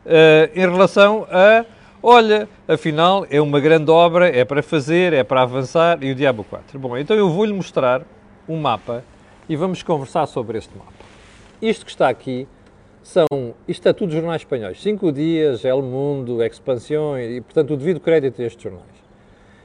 Uh, 0.06 0.50
em 0.56 0.62
relação 0.62 1.28
a 1.30 1.66
Olha, 2.02 2.48
afinal 2.68 3.26
é 3.30 3.42
uma 3.42 3.60
grande 3.60 3.90
obra, 3.90 4.30
é 4.30 4.46
para 4.46 4.62
fazer, 4.62 5.14
é 5.14 5.24
para 5.24 5.42
avançar 5.42 6.02
e 6.04 6.12
o 6.12 6.16
Diabo 6.16 6.44
4. 6.44 6.78
Bom, 6.78 6.96
então 6.96 7.18
eu 7.18 7.28
vou-lhe 7.28 7.52
mostrar 7.52 8.04
um 8.48 8.58
mapa 8.58 9.04
e 9.50 9.56
vamos 9.56 9.84
conversar 9.84 10.26
sobre 10.28 10.58
este 10.58 10.76
mapa. 10.78 10.92
Isto 11.62 11.86
que 11.86 11.92
está 11.92 12.10
aqui 12.10 12.48
são, 13.02 13.26
isto 13.68 13.88
é 13.88 13.94
tudo 13.94 14.12
jornais 14.12 14.42
espanhóis, 14.42 14.82
Cinco 14.82 15.12
Dias, 15.12 15.64
El 15.64 15.82
Mundo, 15.82 16.44
Expansión 16.44 17.18
e, 17.20 17.42
portanto, 17.42 17.74
o 17.74 17.78
devido 17.78 18.00
crédito 18.00 18.42
a 18.42 18.46
estes 18.46 18.62
jornais. 18.62 18.86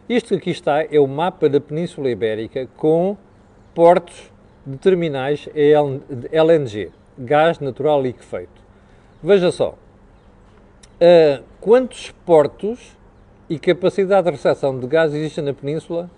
Isto 0.08 0.28
que 0.28 0.34
aqui 0.34 0.50
está 0.50 0.82
é 0.84 1.00
o 1.00 1.06
mapa 1.06 1.48
da 1.48 1.60
Península 1.60 2.10
Ibérica 2.10 2.68
com 2.76 3.16
portos 3.74 4.30
de 4.64 4.76
terminais 4.76 5.48
LNG, 5.54 6.90
gás 7.18 7.58
natural 7.58 8.00
liquefeito. 8.00 8.62
Veja 9.22 9.50
só, 9.50 9.70
uh, 9.70 11.42
quantos 11.60 12.10
portos 12.24 12.96
e 13.48 13.58
capacidade 13.58 14.24
de 14.24 14.30
recepção 14.30 14.78
de 14.78 14.86
gás 14.86 15.12
existem 15.12 15.44
na 15.44 15.52
Península. 15.52 16.10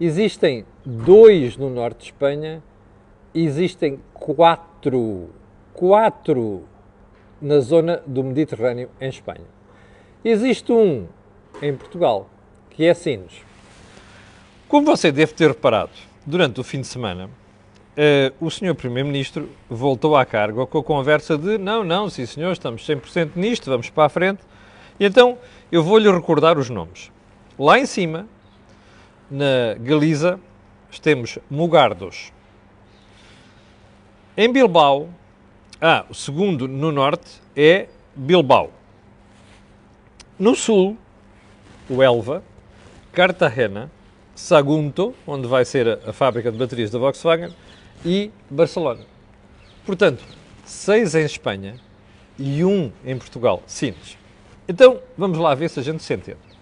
Existem 0.00 0.64
dois 0.84 1.56
no 1.56 1.70
norte 1.70 1.98
de 1.98 2.04
Espanha, 2.06 2.62
existem 3.34 4.00
quatro, 4.12 5.30
quatro 5.72 6.64
na 7.40 7.60
zona 7.60 8.02
do 8.06 8.24
Mediterrâneo, 8.24 8.90
em 9.00 9.08
Espanha. 9.08 9.46
Existe 10.24 10.72
um 10.72 11.06
em 11.62 11.76
Portugal, 11.76 12.28
que 12.70 12.84
é 12.84 12.94
Sines. 12.94 13.42
Como 14.66 14.86
você 14.86 15.12
deve 15.12 15.32
ter 15.32 15.48
reparado, 15.48 15.92
durante 16.26 16.60
o 16.60 16.64
fim 16.64 16.80
de 16.80 16.86
semana, 16.86 17.26
uh, 17.26 18.44
o 18.44 18.50
senhor 18.50 18.74
Primeiro-Ministro 18.74 19.48
voltou 19.68 20.16
à 20.16 20.24
carga 20.24 20.66
com 20.66 20.78
a 20.78 20.82
conversa 20.82 21.38
de 21.38 21.58
não, 21.58 21.84
não, 21.84 22.08
sim 22.08 22.26
senhor, 22.26 22.50
estamos 22.52 22.86
100% 22.86 23.30
nisto, 23.36 23.70
vamos 23.70 23.90
para 23.90 24.06
a 24.06 24.08
frente. 24.08 24.40
E 24.98 25.04
então 25.04 25.38
eu 25.70 25.82
vou-lhe 25.82 26.10
recordar 26.10 26.58
os 26.58 26.70
nomes. 26.70 27.12
Lá 27.58 27.78
em 27.78 27.86
cima, 27.86 28.26
na 29.30 29.74
Galiza, 29.80 30.38
temos 31.00 31.38
Mugardos. 31.50 32.32
Em 34.36 34.52
Bilbao, 34.52 35.08
ah, 35.80 36.04
o 36.08 36.14
segundo 36.14 36.66
no 36.66 36.90
norte 36.90 37.40
é 37.56 37.88
Bilbao. 38.14 38.70
No 40.38 40.54
sul, 40.54 40.96
o 41.88 42.02
Elva, 42.02 42.42
Cartagena, 43.12 43.90
Sagunto, 44.34 45.14
onde 45.26 45.46
vai 45.46 45.64
ser 45.64 46.00
a, 46.06 46.12
fábrica 46.12 46.50
de 46.50 46.58
baterias 46.58 46.90
da 46.90 46.98
Volkswagen, 46.98 47.54
e 48.04 48.30
Barcelona. 48.50 49.04
Portanto, 49.86 50.24
seis 50.64 51.14
em 51.14 51.24
Espanha 51.24 51.78
e 52.38 52.64
um 52.64 52.90
em 53.04 53.16
Portugal, 53.16 53.62
Sines. 53.66 54.18
Então, 54.66 55.00
vamos 55.16 55.38
lá 55.38 55.54
ver 55.54 55.70
se 55.70 55.78
a 55.78 55.82
gente 55.82 56.02
se 56.02 56.14
entende. 56.14 56.53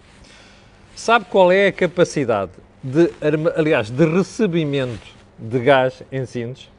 Sabe 0.94 1.24
qual 1.24 1.50
é 1.50 1.68
a 1.68 1.72
capacidade 1.72 2.52
de, 2.82 3.10
aliás, 3.56 3.90
de 3.90 4.04
recebimento 4.04 5.06
de 5.38 5.58
gás 5.58 6.02
em 6.12 6.26
Sines? 6.26 6.70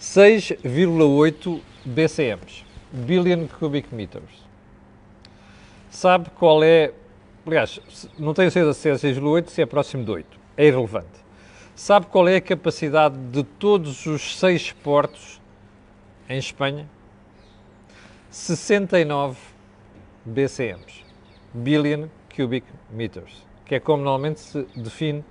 6,8 0.00 1.60
BCMs, 1.84 2.64
Billion 2.92 3.46
Cubic 3.46 3.94
Meters. 3.94 4.48
Sabe 5.90 6.30
qual 6.30 6.62
é, 6.62 6.92
aliás, 7.46 7.80
não 8.18 8.32
tenho 8.32 8.50
certeza 8.50 8.74
se 8.74 9.08
é 9.08 9.12
6,8, 9.12 9.48
se 9.48 9.62
é 9.62 9.66
próximo 9.66 10.04
de 10.04 10.10
8, 10.10 10.38
é 10.56 10.66
irrelevante. 10.66 11.20
Sabe 11.74 12.06
qual 12.06 12.28
é 12.28 12.36
a 12.36 12.40
capacidade 12.40 13.16
de 13.16 13.42
todos 13.42 14.04
os 14.06 14.38
seis 14.38 14.70
portos 14.70 15.40
em 16.28 16.38
Espanha? 16.38 16.88
69 18.30 19.38
BCMs, 20.24 21.04
Billion 21.52 22.08
Cubic 22.34 22.64
Meters, 22.90 23.46
que 23.64 23.74
é 23.74 23.80
como 23.80 24.02
normalmente 24.02 24.40
se 24.40 24.66
define 24.76 25.24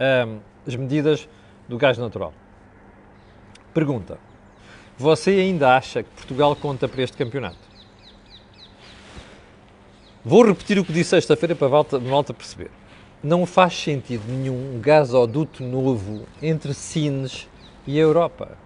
um, 0.00 0.38
as 0.66 0.74
medidas 0.76 1.28
do 1.68 1.76
gás 1.76 1.98
natural. 1.98 2.32
Pergunta: 3.72 4.18
Você 4.98 5.30
ainda 5.30 5.76
acha 5.76 6.02
que 6.02 6.10
Portugal 6.10 6.56
conta 6.56 6.88
para 6.88 7.02
este 7.02 7.16
campeonato? 7.16 7.70
Vou 10.24 10.44
repetir 10.44 10.78
o 10.78 10.84
que 10.84 10.92
disse 10.92 11.10
sexta-feira 11.10 11.54
para 11.54 11.68
a 11.68 12.00
malta 12.00 12.34
perceber. 12.34 12.70
Não 13.22 13.46
faz 13.46 13.74
sentido 13.74 14.22
nenhum 14.28 14.78
gasoduto 14.80 15.62
novo 15.62 16.26
entre 16.42 16.74
Sines 16.74 17.48
e 17.86 17.98
a 17.98 18.02
Europa. 18.02 18.58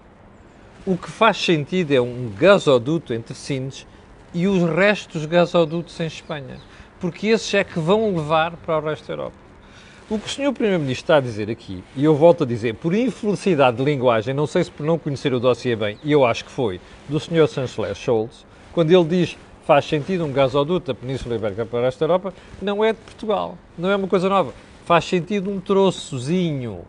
O 0.87 0.97
que 0.97 1.11
faz 1.11 1.37
sentido 1.37 1.93
é 1.93 2.01
um 2.01 2.33
gasoduto 2.37 3.15
entre 3.15 3.35
Sines 3.35 3.87
e 4.33 4.49
os 4.49 4.69
restos 4.69 5.25
gasodutos 5.27 5.99
em 6.01 6.07
Espanha, 6.07 6.59
porque 7.05 7.27
esses 7.27 7.53
é 7.53 7.63
que 7.63 7.79
vão 7.79 8.17
levar 8.17 8.53
para 8.57 8.79
o 8.79 8.81
resto 8.81 9.07
da 9.09 9.13
Europa. 9.13 9.37
O 10.09 10.19
que 10.19 10.27
o 10.27 10.31
Sr. 10.31 10.55
Primeiro-Ministro 10.55 11.05
está 11.05 11.17
a 11.17 11.21
dizer 11.21 11.51
aqui, 11.51 11.85
e 11.95 12.03
eu 12.03 12.15
volto 12.15 12.45
a 12.45 12.47
dizer, 12.47 12.77
por 12.77 12.95
infelicidade 12.95 13.77
de 13.77 13.85
linguagem, 13.85 14.33
não 14.33 14.47
sei 14.47 14.65
se 14.65 14.71
por 14.71 14.87
não 14.87 14.99
conhecer 14.99 15.35
o 15.35 15.39
dossiê 15.39 15.77
bem, 15.77 15.99
e 16.03 16.11
eu 16.11 16.25
acho 16.25 16.47
que 16.47 16.51
foi, 16.51 16.81
do 17.07 17.21
Sr. 17.21 17.47
Chanceler 17.47 17.95
Scholz, 17.95 18.47
quando 18.73 18.91
ele 18.91 19.05
diz 19.05 19.37
faz 19.67 19.85
sentido 19.85 20.25
um 20.25 20.33
gasoduto 20.33 20.95
da 20.95 20.99
Península 20.99 21.35
Ibérica 21.35 21.67
para 21.67 21.87
esta 21.87 22.05
Europa, 22.05 22.33
não 22.63 22.83
é 22.83 22.95
de 22.95 23.01
Portugal, 23.01 23.59
não 23.77 23.91
é 23.91 23.97
uma 23.97 24.09
coisa 24.09 24.31
nova. 24.31 24.55
Faz 24.87 25.05
sentido 25.05 25.51
um 25.51 25.61
troçozinho. 25.61 26.87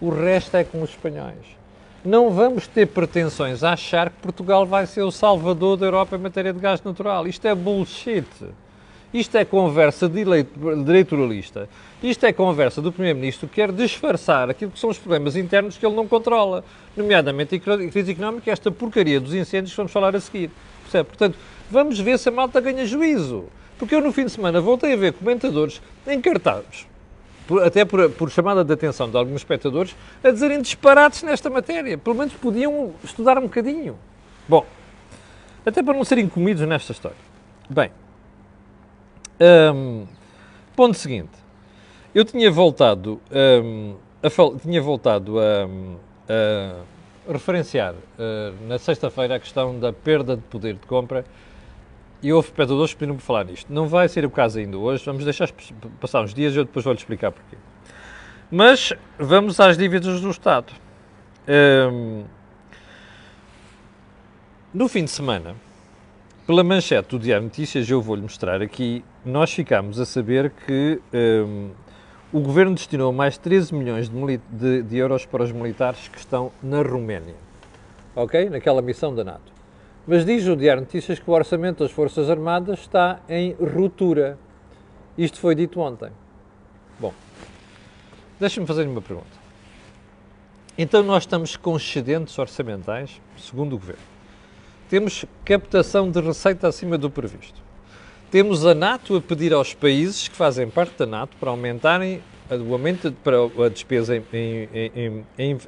O 0.00 0.08
resto 0.08 0.56
é 0.56 0.62
com 0.62 0.82
os 0.82 0.90
espanhóis. 0.90 1.58
Não 2.04 2.30
vamos 2.30 2.68
ter 2.68 2.86
pretensões 2.86 3.64
a 3.64 3.72
achar 3.72 4.08
que 4.08 4.16
Portugal 4.22 4.64
vai 4.64 4.86
ser 4.86 5.02
o 5.02 5.10
salvador 5.10 5.76
da 5.76 5.86
Europa 5.86 6.14
em 6.14 6.20
matéria 6.20 6.52
de 6.52 6.60
gás 6.60 6.80
natural. 6.80 7.26
Isto 7.26 7.48
é 7.48 7.54
bullshit. 7.56 8.26
Isto 9.12 9.36
é 9.36 9.44
conversa 9.44 10.08
de 10.08 10.20
eleitoralista. 10.20 11.68
Isto 12.02 12.24
é 12.24 12.32
conversa 12.32 12.80
do 12.80 12.90
Primeiro-Ministro 12.90 13.46
que 13.46 13.56
quer 13.56 13.70
disfarçar 13.70 14.48
aquilo 14.48 14.70
que 14.70 14.78
são 14.78 14.88
os 14.88 14.98
problemas 14.98 15.36
internos 15.36 15.76
que 15.76 15.84
ele 15.84 15.94
não 15.94 16.08
controla, 16.08 16.64
nomeadamente 16.96 17.54
a 17.54 17.60
crise 17.60 18.12
económica 18.12 18.48
e 18.48 18.52
esta 18.52 18.70
porcaria 18.70 19.20
dos 19.20 19.34
incêndios 19.34 19.72
que 19.72 19.76
vamos 19.76 19.92
falar 19.92 20.16
a 20.16 20.20
seguir. 20.20 20.50
Percebe? 20.82 21.08
Portanto, 21.08 21.36
vamos 21.70 22.00
ver 22.00 22.18
se 22.18 22.28
a 22.28 22.32
malta 22.32 22.60
ganha 22.60 22.86
juízo. 22.86 23.44
Porque 23.78 23.94
eu 23.94 24.00
no 24.00 24.12
fim 24.12 24.24
de 24.24 24.30
semana 24.30 24.60
voltei 24.60 24.92
a 24.92 24.96
ver 24.96 25.12
comentadores 25.12 25.82
encartados, 26.06 26.86
por, 27.46 27.62
até 27.62 27.84
por, 27.84 28.08
por, 28.10 28.30
chamada 28.30 28.64
de 28.64 28.72
atenção 28.72 29.10
de 29.10 29.16
alguns 29.16 29.36
espectadores, 29.36 29.94
a 30.22 30.30
dizerem 30.30 30.62
disparates 30.62 31.22
nesta 31.22 31.50
matéria. 31.50 31.98
Pelo 31.98 32.16
menos 32.16 32.32
podiam 32.32 32.94
estudar 33.02 33.38
um 33.38 33.42
bocadinho. 33.42 33.98
Bom, 34.48 34.64
até 35.66 35.82
para 35.82 35.94
não 35.94 36.04
serem 36.04 36.28
comidos 36.28 36.66
nesta 36.66 36.92
história. 36.92 37.16
Bem, 37.68 37.90
um, 39.74 40.06
ponto 40.76 40.96
seguinte. 40.96 41.30
Eu 42.14 42.24
tinha 42.24 42.50
voltado, 42.50 43.20
um, 43.30 43.96
a, 44.22 44.60
tinha 44.60 44.82
voltado 44.82 45.38
a, 45.38 45.66
a 46.28 47.32
referenciar 47.32 47.94
uh, 47.94 48.66
na 48.68 48.78
sexta-feira 48.78 49.36
a 49.36 49.40
questão 49.40 49.78
da 49.78 49.92
perda 49.92 50.36
de 50.36 50.42
poder 50.42 50.74
de 50.74 50.86
compra 50.86 51.24
e 52.22 52.32
houve 52.32 52.48
espectadores 52.48 52.92
que 52.92 52.98
pediram 53.00 53.16
para 53.16 53.24
falar 53.24 53.44
nisto. 53.44 53.72
Não 53.72 53.88
vai 53.88 54.08
ser 54.08 54.24
o 54.24 54.30
caso 54.30 54.58
ainda 54.58 54.78
hoje, 54.78 55.04
vamos 55.04 55.24
deixar 55.24 55.50
passar 56.00 56.22
uns 56.22 56.32
dias 56.32 56.54
e 56.54 56.58
eu 56.58 56.64
depois 56.64 56.84
vou-lhe 56.84 56.98
explicar 56.98 57.32
porquê. 57.32 57.56
Mas 58.50 58.92
vamos 59.18 59.58
às 59.58 59.76
dívidas 59.76 60.20
do 60.20 60.30
Estado. 60.30 60.72
Um, 61.48 62.24
no 64.72 64.88
fim 64.88 65.04
de 65.04 65.10
semana, 65.10 65.56
pela 66.46 66.62
manchete 66.62 67.10
do 67.10 67.18
Diário 67.18 67.44
Notícias, 67.44 67.88
eu 67.90 68.00
vou-lhe 68.00 68.22
mostrar 68.22 68.62
aqui, 68.62 69.04
nós 69.24 69.52
ficámos 69.52 70.00
a 70.00 70.06
saber 70.06 70.50
que 70.66 71.00
um, 71.12 71.70
o 72.32 72.40
Governo 72.40 72.74
destinou 72.74 73.12
mais 73.12 73.34
de 73.34 73.40
13 73.40 73.74
milhões 73.74 74.08
de, 74.08 74.40
de, 74.50 74.82
de 74.82 74.96
euros 74.96 75.24
para 75.24 75.42
os 75.42 75.52
militares 75.52 76.08
que 76.08 76.18
estão 76.18 76.50
na 76.62 76.82
Roménia. 76.82 77.36
Ok? 78.16 78.50
Naquela 78.50 78.82
missão 78.82 79.14
da 79.14 79.22
NATO. 79.22 79.52
Mas 80.06 80.24
diz 80.24 80.46
o 80.48 80.56
Diário 80.56 80.82
Notícias 80.82 81.18
que 81.18 81.30
o 81.30 81.32
orçamento 81.32 81.84
das 81.84 81.92
Forças 81.92 82.28
Armadas 82.28 82.80
está 82.80 83.20
em 83.28 83.52
ruptura. 83.52 84.36
Isto 85.16 85.38
foi 85.38 85.54
dito 85.54 85.78
ontem. 85.78 86.10
Bom, 86.98 87.14
deixe-me 88.40 88.66
fazer 88.66 88.86
uma 88.88 89.00
pergunta. 89.00 89.42
Então 90.76 91.02
nós 91.02 91.22
estamos 91.22 91.56
com 91.56 91.76
excedentes 91.76 92.36
orçamentais, 92.38 93.20
segundo 93.36 93.74
o 93.74 93.78
Governo. 93.78 94.02
Temos 94.88 95.24
captação 95.44 96.10
de 96.10 96.20
receita 96.20 96.66
acima 96.66 96.98
do 96.98 97.08
previsto. 97.08 97.62
Temos 98.32 98.64
a 98.64 98.74
NATO 98.74 99.14
a 99.14 99.20
pedir 99.20 99.52
aos 99.52 99.74
países 99.74 100.26
que 100.26 100.34
fazem 100.34 100.66
parte 100.66 100.96
da 100.96 101.04
NATO 101.04 101.36
para 101.38 101.50
aumentarem 101.50 102.22
o 102.66 102.72
aumento 102.72 103.12
para 103.22 103.36
a 103.66 103.68
despesa 103.68 104.16
em, 104.16 104.22
em, 104.72 105.24
em, 105.38 105.58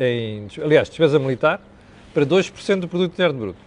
em, 0.00 0.48
aliás, 0.60 0.88
despesa 0.88 1.20
militar 1.20 1.62
para 2.12 2.26
2% 2.26 2.80
do 2.80 2.88
produto 2.88 3.12
interno 3.12 3.38
bruto. 3.38 3.58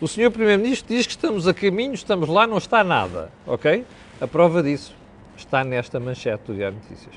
O 0.00 0.08
senhor 0.08 0.30
Primeiro-Ministro 0.30 0.88
diz 0.96 1.04
que 1.04 1.12
estamos 1.12 1.46
a 1.46 1.52
caminho, 1.52 1.92
estamos 1.92 2.26
lá, 2.30 2.46
não 2.46 2.56
está 2.56 2.82
nada, 2.82 3.30
ok? 3.46 3.84
A 4.18 4.26
prova 4.26 4.62
disso 4.62 4.94
está 5.36 5.62
nesta 5.62 6.00
manchete 6.00 6.44
do 6.46 6.54
Diário 6.54 6.78
Notícias. 6.78 7.14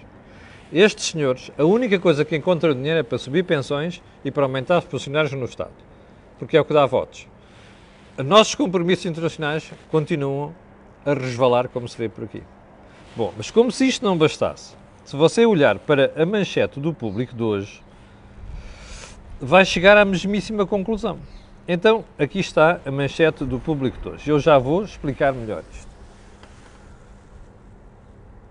Estes 0.69 1.05
senhores, 1.05 1.49
a 1.57 1.63
única 1.63 1.97
coisa 1.97 2.25
que 2.25 2.35
encontram 2.35 2.73
dinheiro 2.73 2.99
é 2.99 3.03
para 3.03 3.17
subir 3.17 3.45
pensões 3.45 4.03
e 4.25 4.29
para 4.29 4.43
aumentar 4.43 4.79
os 4.79 4.83
funcionários 4.83 5.31
no 5.31 5.45
Estado, 5.45 5.71
porque 6.37 6.57
é 6.57 6.59
o 6.59 6.65
que 6.65 6.73
dá 6.73 6.85
votos. 6.85 7.25
Nossos 8.17 8.53
compromissos 8.53 9.05
internacionais 9.05 9.71
continuam 9.89 10.53
a 11.05 11.13
resvalar, 11.13 11.67
como 11.69 11.87
se 11.87 11.97
vê 11.97 12.09
por 12.09 12.23
aqui. 12.23 12.43
Bom, 13.15 13.33
mas 13.37 13.51
como 13.51 13.71
se 13.71 13.87
isto 13.87 14.03
não 14.03 14.17
bastasse, 14.17 14.75
se 15.05 15.15
você 15.15 15.45
olhar 15.45 15.77
para 15.79 16.11
a 16.15 16.25
manchete 16.25 16.79
do 16.79 16.93
público 16.93 17.35
de 17.35 17.43
hoje, 17.43 17.83
vai 19.39 19.65
chegar 19.65 19.97
à 19.97 20.05
mesmíssima 20.05 20.65
conclusão. 20.65 21.19
Então, 21.67 22.03
aqui 22.17 22.39
está 22.39 22.79
a 22.85 22.91
manchete 22.91 23.45
do 23.45 23.59
público 23.59 23.97
de 24.01 24.09
hoje. 24.09 24.29
Eu 24.29 24.39
já 24.39 24.57
vou 24.57 24.83
explicar 24.83 25.33
melhor 25.33 25.63
isto. 25.71 25.93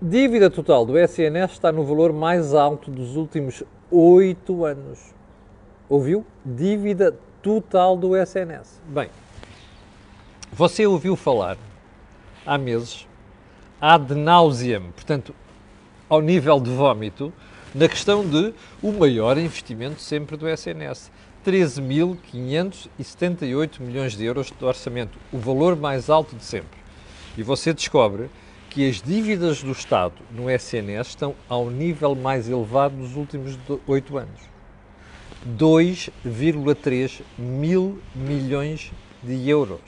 Dívida 0.00 0.50
total 0.50 0.84
do 0.84 0.98
SNS 0.98 1.52
está 1.52 1.70
no 1.70 1.84
valor 1.84 2.12
mais 2.12 2.54
alto 2.54 2.90
dos 2.90 3.16
últimos 3.16 3.62
oito 3.90 4.64
anos. 4.64 5.14
Ouviu? 5.88 6.26
Dívida 6.44 7.14
total 7.40 7.96
do 7.96 8.16
SNS. 8.16 8.80
Bem, 8.86 9.08
você 10.52 10.86
ouviu 10.86 11.16
falar 11.16 11.56
há 12.46 12.56
meses, 12.58 13.06
ad 13.80 14.14
nauseam, 14.14 14.92
portanto, 14.92 15.34
ao 16.08 16.20
nível 16.20 16.60
de 16.60 16.70
vómito, 16.70 17.32
na 17.74 17.88
questão 17.88 18.24
de 18.26 18.54
o 18.82 18.92
maior 18.92 19.38
investimento 19.38 20.00
sempre 20.00 20.36
do 20.36 20.48
SNS. 20.48 21.10
13.578 21.44 23.80
milhões 23.80 24.16
de 24.16 24.24
euros 24.24 24.52
de 24.56 24.64
orçamento, 24.64 25.18
o 25.32 25.38
valor 25.38 25.74
mais 25.74 26.08
alto 26.08 26.36
de 26.36 26.44
sempre. 26.44 26.78
E 27.36 27.42
você 27.42 27.72
descobre 27.72 28.30
que 28.70 28.88
as 28.88 29.02
dívidas 29.02 29.60
do 29.62 29.72
Estado 29.72 30.14
no 30.30 30.48
SNS 30.48 31.08
estão 31.08 31.34
ao 31.48 31.68
nível 31.68 32.14
mais 32.14 32.48
elevado 32.48 32.94
dos 32.96 33.16
últimos 33.16 33.58
oito 33.86 34.16
anos. 34.16 34.40
2,3 35.58 37.22
mil 37.36 38.00
milhões 38.14 38.92
de 39.22 39.48
euros. 39.48 39.80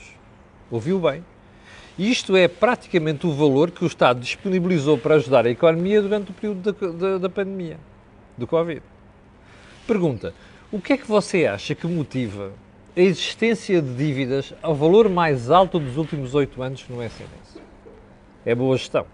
Ouviu 0.70 0.98
bem? 0.98 1.24
Isto 1.98 2.36
é 2.36 2.48
praticamente 2.48 3.24
o 3.24 3.32
valor 3.32 3.70
que 3.70 3.84
o 3.84 3.86
Estado 3.86 4.18
disponibilizou 4.18 4.98
para 4.98 5.14
ajudar 5.14 5.46
a 5.46 5.50
economia 5.50 6.02
durante 6.02 6.32
o 6.32 6.34
período 6.34 6.72
da, 6.72 6.88
da, 6.88 7.18
da 7.18 7.28
pandemia, 7.28 7.78
do 8.36 8.48
Covid. 8.48 8.82
Pergunta: 9.86 10.34
o 10.72 10.80
que 10.80 10.94
é 10.94 10.96
que 10.96 11.06
você 11.06 11.46
acha 11.46 11.72
que 11.72 11.86
motiva 11.86 12.50
a 12.96 13.00
existência 13.00 13.80
de 13.80 13.94
dívidas 13.94 14.52
ao 14.60 14.74
valor 14.74 15.08
mais 15.08 15.52
alto 15.52 15.78
dos 15.78 15.96
últimos 15.96 16.34
oito 16.34 16.60
anos 16.64 16.84
no 16.88 17.00
SNS? 17.00 17.60
É 18.44 18.56
boa 18.56 18.76
gestão. 18.76 19.06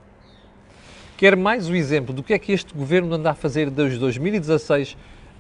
Quer 1.19 1.37
mais 1.37 1.69
um 1.69 1.75
exemplo 1.75 2.15
do 2.15 2.23
que 2.23 2.33
é 2.33 2.39
que 2.39 2.51
este 2.51 2.73
governo 2.73 3.15
anda 3.15 3.33
a 3.33 3.35
fazer 3.35 3.69
desde 3.69 3.99
2016 3.99 4.97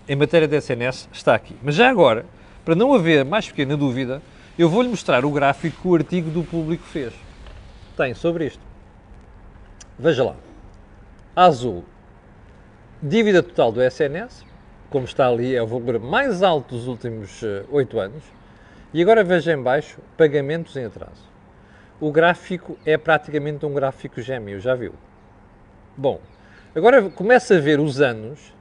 em 0.07 0.15
matéria 0.15 0.47
de 0.47 0.59
SNS? 0.59 1.09
Está 1.11 1.37
aqui. 1.37 1.57
Mas 1.63 1.75
já 1.75 1.89
agora, 1.89 2.27
para 2.67 2.75
não 2.75 2.93
haver 2.93 3.25
mais 3.25 3.49
pequena 3.49 3.79
dúvida, 3.79 4.21
eu 4.59 4.69
vou-lhe 4.69 4.91
mostrar 4.91 5.25
o 5.25 5.31
gráfico 5.31 5.81
que 5.81 5.89
o 5.89 5.95
artigo 5.95 6.29
do 6.29 6.45
público 6.45 6.85
fez 6.85 7.15
tem 8.01 8.15
sobre 8.15 8.47
isto. 8.47 8.63
Veja 9.99 10.25
lá. 10.25 10.37
Azul, 11.37 11.85
dívida 13.03 13.43
total 13.43 13.71
do 13.71 13.83
SNS, 13.83 14.47
como 14.89 15.05
está 15.05 15.29
ali, 15.29 15.55
é 15.55 15.63
o 15.63 15.67
valor 15.67 16.01
mais 16.01 16.43
alto 16.43 16.75
dos 16.75 16.89
últimos 16.89 17.43
eh, 17.43 17.63
oito 17.71 17.99
uh, 17.99 18.01
anos. 18.01 18.25
E 18.95 19.03
agora 19.03 19.23
veja 19.23 19.53
em 19.53 19.63
baixo, 19.63 19.99
pagamentos 20.17 20.75
em 20.77 20.87
atraso. 20.87 21.29
O 22.01 22.11
gráfico 22.11 22.79
é 22.87 22.97
praticamente 22.97 23.67
um 23.67 23.75
gráfico 23.75 24.23
gêmeo, 24.23 24.59
já 24.59 24.75
viu? 24.75 24.95
Bom, 25.95 26.21
agora 26.75 27.03
começa 27.11 27.57
a 27.57 27.61
ver 27.61 27.79
os 27.79 28.01
anos, 28.01 28.55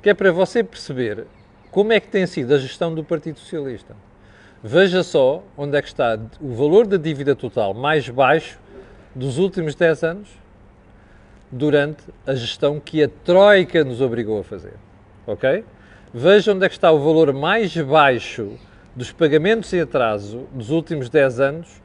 que 0.00 0.08
é 0.08 0.14
para 0.14 0.32
você 0.32 0.64
perceber 0.64 1.26
como 1.70 1.92
é 1.92 2.00
que 2.00 2.08
tem 2.08 2.26
sido 2.26 2.54
a 2.54 2.58
gestão 2.58 2.94
do 2.94 3.04
Partido 3.04 3.38
Socialista. 3.38 3.94
Veja 4.62 5.02
só 5.02 5.44
onde 5.54 5.76
é 5.76 5.82
que 5.82 5.88
está 5.88 6.18
o 6.40 6.54
valor 6.54 6.86
da 6.86 6.96
dívida 6.96 7.36
total 7.36 7.74
mais 7.74 8.08
baixo 8.08 8.58
dos 9.16 9.38
últimos 9.38 9.74
10 9.74 10.04
anos 10.04 10.28
durante 11.50 12.02
a 12.26 12.34
gestão 12.34 12.78
que 12.78 13.02
a 13.02 13.08
Troika 13.08 13.82
nos 13.82 14.02
obrigou 14.02 14.38
a 14.40 14.44
fazer. 14.44 14.74
Ok? 15.26 15.64
Veja 16.12 16.52
onde 16.52 16.66
é 16.66 16.68
que 16.68 16.74
está 16.74 16.92
o 16.92 16.98
valor 16.98 17.32
mais 17.32 17.74
baixo 17.76 18.52
dos 18.94 19.10
pagamentos 19.12 19.72
em 19.72 19.80
atraso 19.80 20.46
dos 20.52 20.70
últimos 20.70 21.08
10 21.08 21.40
anos 21.40 21.82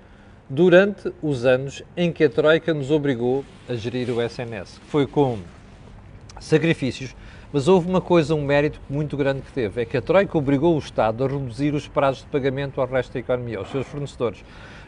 durante 0.49 1.13
os 1.21 1.45
anos 1.45 1.81
em 1.95 2.11
que 2.11 2.25
a 2.25 2.29
Troika 2.29 2.73
nos 2.73 2.91
obrigou 2.91 3.45
a 3.69 3.75
gerir 3.75 4.09
o 4.09 4.21
SNS. 4.21 4.81
Foi 4.87 5.07
com 5.07 5.39
sacrifícios, 6.37 7.15
mas 7.53 7.69
houve 7.69 7.87
uma 7.87 8.01
coisa, 8.01 8.35
um 8.35 8.43
mérito 8.43 8.81
muito 8.89 9.15
grande 9.15 9.41
que 9.41 9.53
teve, 9.53 9.81
é 9.81 9.85
que 9.85 9.95
a 9.95 10.01
Troika 10.01 10.37
obrigou 10.37 10.75
o 10.75 10.79
Estado 10.79 11.23
a 11.23 11.27
reduzir 11.27 11.73
os 11.73 11.87
prazos 11.87 12.23
de 12.23 12.27
pagamento 12.27 12.81
ao 12.81 12.87
resto 12.87 13.13
da 13.13 13.19
economia, 13.19 13.57
aos 13.57 13.71
seus 13.71 13.87
fornecedores. 13.87 14.43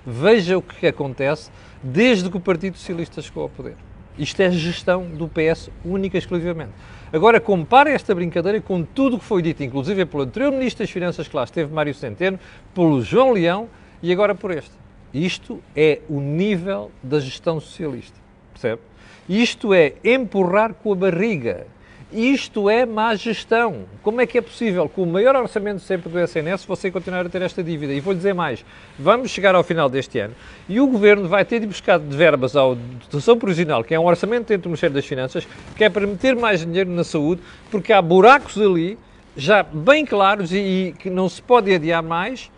Veja 0.06 0.58
o 0.58 0.62
que 0.62 0.88
acontece 0.88 1.50
desde 1.82 2.30
que 2.30 2.38
o 2.38 2.40
Partido 2.40 2.78
Socialista 2.78 3.22
chegou 3.22 3.44
ao 3.44 3.50
poder. 3.50 3.76
Isto 4.18 4.42
é 4.42 4.52
gestão 4.52 5.06
do 5.06 5.28
PS 5.28 5.70
única 5.84 6.18
e 6.18 6.20
exclusivamente. 6.20 6.72
Agora 7.12 7.40
compare 7.40 7.92
esta 7.92 8.14
brincadeira 8.14 8.62
com 8.62 8.84
tudo 8.84 9.16
o 9.16 9.20
que 9.20 9.26
foi 9.26 9.42
dito, 9.42 9.64
inclusive 9.64 10.06
pelo 10.06 10.24
anterior 10.24 10.52
Ministro 10.52 10.84
das 10.84 10.92
Finanças 10.92 11.28
que 11.28 11.36
lá 11.36 11.44
esteve, 11.44 11.74
Mário 11.74 11.94
Centeno, 11.94 12.40
pelo 12.76 13.02
João 13.02 13.32
Leão 13.32 13.70
e 14.02 14.12
agora 14.12 14.36
por 14.36 14.52
este. 14.52 14.72
Isto 15.14 15.60
é 15.76 16.02
o 16.10 16.20
nível 16.20 16.92
da 17.02 17.20
gestão 17.20 17.60
socialista, 17.60 18.20
percebe? 18.52 18.82
Isto 19.28 19.74
é 19.74 19.94
empurrar 20.04 20.74
com 20.74 20.92
a 20.92 20.96
barriga 20.96 21.66
isto 22.14 22.70
é 22.70 22.86
má 22.86 23.16
gestão. 23.16 23.86
Como 24.02 24.22
é 24.22 24.26
que 24.26 24.38
é 24.38 24.42
possível, 24.42 24.88
com 24.88 25.04
o 25.04 25.06
maior 25.06 25.36
orçamento 25.36 25.80
sempre 25.80 26.10
do 26.10 26.20
SNS, 26.20 26.66
você 26.66 26.92
continuar 26.92 27.26
a 27.26 27.30
ter 27.30 27.42
esta 27.42 27.64
dívida? 27.64 27.94
E 27.94 28.00
vou 28.00 28.14
dizer 28.14 28.34
mais: 28.34 28.64
vamos 28.98 29.32
chegar 29.32 29.56
ao 29.56 29.64
final 29.64 29.90
deste 29.90 30.20
ano 30.20 30.36
e 30.70 30.80
o 30.80 30.88
Governo 30.88 31.28
vai 31.28 31.44
ter 31.44 31.60
de 31.60 31.68
buscar 31.68 32.00
de 32.00 32.16
verbas 32.16 32.56
à 32.56 32.62
dotação 32.62 33.38
provisional, 33.38 33.84
que 33.84 33.94
é 33.94 34.00
um 34.00 34.06
orçamento 34.06 34.48
dentro 34.48 34.64
do 34.64 34.70
Ministério 34.70 34.94
das 34.94 35.06
Finanças, 35.06 35.48
que 35.76 35.84
é 35.84 35.90
para 35.90 36.06
meter 36.06 36.36
mais 36.36 36.62
dinheiro 36.62 36.90
na 36.92 37.04
saúde, 37.04 37.42
porque 37.72 37.92
há 37.92 38.02
buracos 38.02 38.58
ali 38.58 38.98
já 39.36 39.64
bem 39.64 40.06
claros 40.06 40.52
e, 40.52 40.58
e 40.58 40.96
que 41.00 41.10
não 41.10 41.28
se 41.28 41.42
pode 41.42 41.74
adiar 41.74 42.04
mais, 42.04 42.52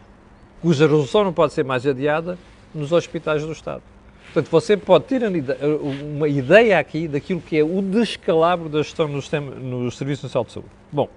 cuja 0.61 0.85
resolução 0.85 1.23
não 1.23 1.33
pode 1.33 1.53
ser 1.53 1.63
mais 1.63 1.87
adiada, 1.87 2.37
nos 2.73 2.91
hospitais 2.91 3.43
do 3.43 3.51
Estado. 3.51 3.94
Portanto, 4.36 4.52
você 4.52 4.76
pode 4.76 5.06
ter 5.06 5.21
uma 5.24 6.28
ideia 6.28 6.78
aqui 6.78 7.08
daquilo 7.08 7.39
que 7.39 7.58
é 7.58 7.63
o 7.63 7.82
descalabro 7.82 8.67
da 8.67 8.80
gestão 8.80 9.08
no, 9.08 9.21
sistema, 9.21 9.56
no 9.56 9.89
Serviço 9.89 10.26
Nacional 10.26 10.43
de 10.43 10.52
Saúde. 10.52 10.69
Bom, 10.91 11.08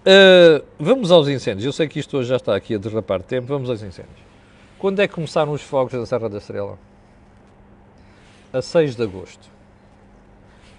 uh, 0.00 0.66
vamos 0.76 1.12
aos 1.12 1.28
incêndios. 1.28 1.64
Eu 1.64 1.72
sei 1.72 1.86
que 1.86 2.00
isto 2.00 2.16
hoje 2.18 2.30
já 2.30 2.34
está 2.34 2.56
aqui 2.56 2.74
a 2.74 2.78
derrapar 2.78 3.22
tempo. 3.22 3.46
Vamos 3.46 3.70
aos 3.70 3.80
incêndios. 3.80 4.18
Quando 4.76 4.98
é 4.98 5.06
que 5.06 5.14
começaram 5.14 5.52
os 5.52 5.62
fogos 5.62 5.92
da 5.92 6.04
Serra 6.04 6.28
da 6.28 6.38
Estrela? 6.38 6.76
A 8.52 8.60
6 8.60 8.96
de 8.96 9.02
agosto. 9.04 9.48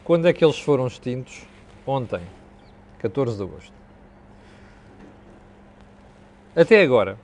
Quando 0.04 0.28
é 0.28 0.34
que 0.34 0.44
eles 0.44 0.60
foram 0.60 0.86
extintos? 0.86 1.44
Ontem, 1.88 2.20
14 3.00 3.38
de 3.38 3.44
agosto. 3.44 3.74
Até 6.54 6.82
agora, 6.82 7.18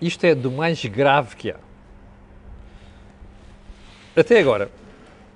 isto 0.00 0.24
é 0.24 0.34
do 0.34 0.50
mais 0.50 0.84
grave 0.84 1.36
que 1.36 1.52
há. 1.52 1.69
Até 4.20 4.38
agora, 4.38 4.70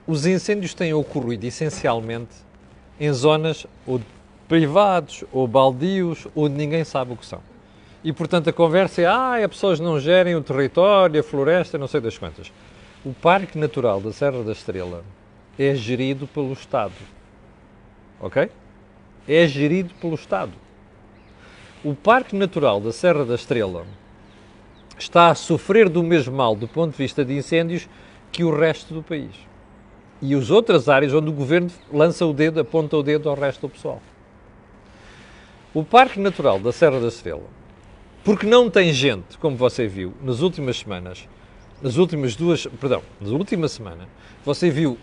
os 0.07 0.27
incêndios 0.27 0.75
têm 0.75 0.93
ocorrido 0.93 1.47
essencialmente 1.47 2.35
em 3.01 3.11
zonas 3.13 3.67
ou 3.87 3.99
privados 4.47 5.25
ou 5.33 5.49
baldios 5.49 6.27
onde 6.37 6.55
ninguém 6.55 6.85
sabe 6.85 7.15
o 7.15 7.17
que 7.17 7.25
são. 7.25 7.41
E 8.05 8.13
portanto 8.13 8.51
a 8.51 8.53
conversa 8.53 9.01
é: 9.01 9.07
ah, 9.07 9.37
as 9.37 9.47
pessoas 9.47 9.81
não 9.81 9.99
gerem 9.99 10.35
o 10.35 10.43
território, 10.43 11.19
a 11.19 11.23
floresta, 11.23 11.79
não 11.79 11.89
sei 11.89 12.03
das 12.03 12.19
quantas. 12.19 12.53
O 13.03 13.15
Parque 13.15 13.57
Natural 13.57 14.03
da 14.03 14.13
Serra 14.13 14.43
da 14.43 14.53
Estrela 14.53 15.03
é 15.59 15.75
gerido 15.75 16.27
pelo 16.27 16.53
Estado. 16.53 16.93
Ok? 18.21 18.51
É 19.27 19.47
gerido 19.47 19.95
pelo 19.95 20.15
Estado. 20.15 20.53
O 21.83 21.95
Parque 21.95 22.37
Natural 22.37 22.83
da 22.83 22.93
Serra 22.93 23.25
da 23.25 23.35
Estrela 23.35 23.87
está 24.99 25.31
a 25.31 25.35
sofrer 25.35 25.89
do 25.89 26.03
mesmo 26.03 26.37
mal 26.37 26.55
do 26.55 26.69
ponto 26.69 26.93
de 26.93 26.99
vista 26.99 27.25
de 27.25 27.35
incêndios 27.35 27.89
que 28.35 28.43
o 28.43 28.53
resto 28.53 28.93
do 28.93 29.01
país. 29.01 29.31
E 30.21 30.35
as 30.35 30.51
outras 30.51 30.89
áreas 30.89 31.15
onde 31.15 31.29
o 31.29 31.33
governo 31.33 31.71
lança 31.93 32.27
o 32.27 32.33
dedo, 32.33 32.59
aponta 32.59 32.97
o 32.97 33.03
dedo 33.03 33.29
ao 33.29 33.37
resto 33.37 33.61
do 33.61 33.69
pessoal. 33.69 34.03
O 35.73 35.85
Parque 35.85 36.19
Natural 36.19 36.59
da 36.59 36.73
Serra 36.73 36.99
da 36.99 37.07
Estrela, 37.07 37.45
porque 38.25 38.45
não 38.45 38.69
tem 38.69 38.93
gente, 38.93 39.39
como 39.39 39.57
você 39.57 39.87
viu, 39.87 40.13
nas 40.21 40.41
últimas 40.41 40.79
semanas, 40.79 41.29
nas 41.81 41.97
últimas 41.97 42.35
duas, 42.35 42.67
perdão, 42.81 43.03
na 43.21 43.31
última 43.31 43.69
semana, 43.69 44.09
você 44.45 44.69
viu 44.69 44.99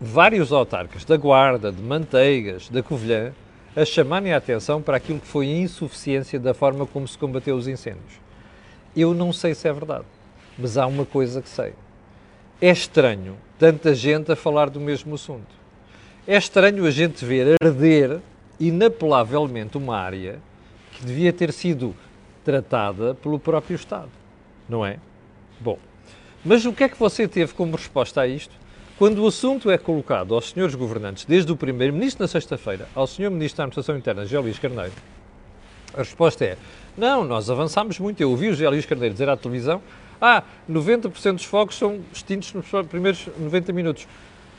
vários 0.00 0.52
autarcas 0.52 1.04
da 1.04 1.16
Guarda, 1.16 1.72
de 1.72 1.82
Manteigas, 1.82 2.68
da 2.68 2.80
Covilhã, 2.80 3.32
a 3.74 3.84
chamarem 3.84 4.32
a 4.32 4.36
atenção 4.36 4.80
para 4.80 4.98
aquilo 4.98 5.18
que 5.18 5.26
foi 5.26 5.48
a 5.48 5.58
insuficiência 5.58 6.38
da 6.38 6.54
forma 6.54 6.86
como 6.86 7.08
se 7.08 7.18
combateu 7.18 7.56
os 7.56 7.66
incêndios. 7.66 8.20
Eu 8.94 9.14
não 9.14 9.32
sei 9.32 9.52
se 9.52 9.66
é 9.66 9.72
verdade, 9.72 10.06
mas 10.56 10.76
há 10.76 10.86
uma 10.86 11.04
coisa 11.04 11.42
que 11.42 11.48
sei. 11.48 11.74
É 12.62 12.70
estranho 12.70 13.34
tanta 13.58 13.92
gente 13.92 14.30
a 14.30 14.36
falar 14.36 14.70
do 14.70 14.78
mesmo 14.78 15.16
assunto. 15.16 15.52
É 16.24 16.36
estranho 16.36 16.86
a 16.86 16.92
gente 16.92 17.24
ver 17.24 17.56
arder 17.60 18.20
inapelavelmente 18.60 19.76
uma 19.76 19.98
área 19.98 20.38
que 20.92 21.04
devia 21.04 21.32
ter 21.32 21.52
sido 21.52 21.92
tratada 22.44 23.16
pelo 23.16 23.36
próprio 23.40 23.74
Estado, 23.74 24.10
não 24.68 24.86
é? 24.86 24.98
Bom, 25.58 25.76
mas 26.44 26.64
o 26.64 26.72
que 26.72 26.84
é 26.84 26.88
que 26.88 26.96
você 26.96 27.26
teve 27.26 27.52
como 27.52 27.74
resposta 27.74 28.20
a 28.20 28.28
isto? 28.28 28.54
Quando 28.96 29.24
o 29.24 29.26
assunto 29.26 29.68
é 29.68 29.76
colocado 29.76 30.32
aos 30.32 30.50
senhores 30.50 30.76
governantes, 30.76 31.24
desde 31.24 31.50
o 31.50 31.56
Primeiro-Ministro 31.56 32.22
na 32.22 32.28
sexta-feira 32.28 32.86
ao 32.94 33.08
Senhor 33.08 33.30
Ministro 33.30 33.56
da 33.56 33.64
Administração 33.64 33.96
Interna, 33.96 34.22
José 34.22 34.38
Luís 34.38 34.60
Carneiro, 34.60 34.92
a 35.94 35.98
resposta 35.98 36.44
é: 36.44 36.56
não, 36.96 37.24
nós 37.24 37.50
avançámos 37.50 37.98
muito. 37.98 38.20
Eu 38.20 38.30
ouvi 38.30 38.46
o 38.46 38.52
José 38.52 38.68
Luís 38.68 38.86
Carneiro 38.86 39.14
dizer 39.14 39.28
à 39.28 39.36
televisão 39.36 39.82
ah, 40.24 40.44
90% 40.70 41.32
dos 41.34 41.44
fogos 41.44 41.76
são 41.76 41.98
extintos 42.12 42.52
nos 42.54 42.66
primeiros 42.88 43.26
90 43.36 43.72
minutos. 43.72 44.06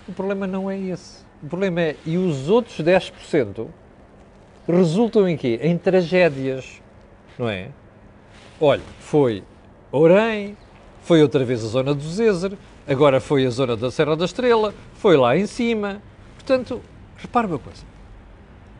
O 0.06 0.12
problema 0.12 0.45
não 0.45 0.69
é 0.69 0.78
esse. 0.78 1.23
O 1.41 1.47
problema 1.47 1.80
é, 1.80 1.95
e 2.06 2.17
os 2.17 2.49
outros 2.49 2.78
10% 2.82 3.67
resultam 4.67 5.26
em 5.26 5.38
quê? 5.38 5.60
Em 5.63 5.78
tragédias, 5.78 6.82
não 7.39 7.47
é? 7.47 7.69
Olha, 8.60 8.84
foi 8.99 9.41
Orem, 9.89 10.58
foi 11.02 11.21
outra 11.21 11.45
vez 11.45 11.63
a 11.63 11.67
zona 11.67 11.93
do 11.93 12.02
Zezer, 12.02 12.58
agora 12.86 13.21
foi 13.21 13.45
a 13.45 13.49
zona 13.49 13.78
da 13.78 13.89
Serra 13.89 14.17
da 14.17 14.26
Estrela, 14.26 14.73
foi 14.95 15.15
lá 15.15 15.38
em 15.38 15.45
cima. 15.45 16.02
Portanto, 16.36 16.82
repare 17.17 17.47
uma 17.47 17.60
coisa. 17.60 17.86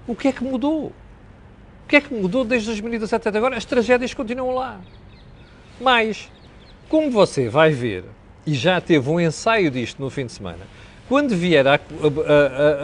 O 0.06 0.16
que 0.16 0.28
é 0.28 0.32
que 0.34 0.44
mudou? 0.44 0.88
O 0.88 1.88
que 1.88 1.96
é 1.96 2.02
que 2.02 2.14
mudou 2.14 2.44
desde 2.44 2.68
2017 2.68 3.30
até 3.30 3.38
agora? 3.38 3.56
As 3.56 3.64
tragédias 3.64 4.14
continuam 4.14 4.54
lá. 4.54 4.82
Mas, 5.80 6.30
como 6.90 7.10
você 7.10 7.50
vai 7.50 7.72
ver, 7.72 8.06
e 8.46 8.54
já 8.54 8.80
teve 8.82 9.10
um 9.10 9.20
ensaio 9.20 9.72
disto 9.72 10.02
no 10.02 10.10
fim 10.10 10.26
de 10.26 10.32
semana, 10.32 10.66
quando 11.08 11.36
vier 11.36 11.66
a, 11.68 11.80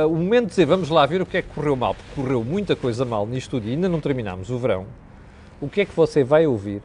o 0.05 0.15
momento 0.15 0.43
de 0.43 0.49
dizer 0.49 0.65
vamos 0.65 0.89
lá 0.89 1.05
ver 1.05 1.21
o 1.21 1.25
que 1.25 1.37
é 1.37 1.41
que 1.41 1.49
correu 1.49 1.75
mal, 1.75 1.95
porque 1.95 2.21
correu 2.21 2.43
muita 2.43 2.75
coisa 2.75 3.05
mal 3.05 3.25
nisto 3.25 3.51
tudo 3.51 3.67
e 3.67 3.71
ainda 3.71 3.87
não 3.87 3.99
terminámos 3.99 4.49
o 4.49 4.57
verão, 4.57 4.87
o 5.61 5.67
que 5.67 5.81
é 5.81 5.85
que 5.85 5.95
você 5.95 6.23
vai 6.23 6.45
ouvir? 6.47 6.81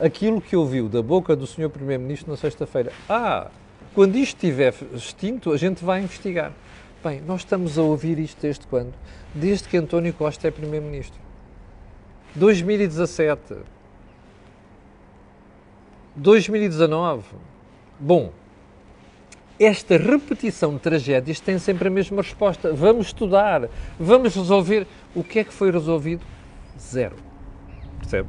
Aquilo 0.00 0.40
que 0.40 0.56
ouviu 0.56 0.88
da 0.88 1.02
boca 1.02 1.34
do 1.34 1.46
Sr. 1.46 1.68
Primeiro-Ministro 1.68 2.30
na 2.30 2.36
sexta-feira. 2.36 2.92
Ah, 3.08 3.48
quando 3.94 4.16
isto 4.16 4.36
estiver 4.36 4.72
extinto, 4.94 5.52
a 5.52 5.56
gente 5.56 5.84
vai 5.84 6.02
investigar. 6.02 6.52
Bem, 7.02 7.20
nós 7.20 7.40
estamos 7.40 7.78
a 7.78 7.82
ouvir 7.82 8.18
isto 8.18 8.40
desde 8.40 8.66
quando? 8.66 8.92
Desde 9.34 9.68
que 9.68 9.76
António 9.76 10.12
Costa 10.12 10.48
é 10.48 10.50
Primeiro-Ministro. 10.50 11.20
2017. 12.34 13.56
2019. 16.18 17.22
Bom, 17.98 18.32
esta 19.58 19.96
repetição 19.96 20.74
de 20.74 20.80
tragédias 20.80 21.40
tem 21.40 21.58
sempre 21.58 21.88
a 21.88 21.90
mesma 21.90 22.22
resposta. 22.22 22.72
Vamos 22.72 23.08
estudar, 23.08 23.68
vamos 23.98 24.34
resolver. 24.34 24.86
O 25.14 25.22
que 25.22 25.38
é 25.38 25.44
que 25.44 25.52
foi 25.52 25.70
resolvido? 25.70 26.24
Zero. 26.78 27.16
Percebe? 27.98 28.28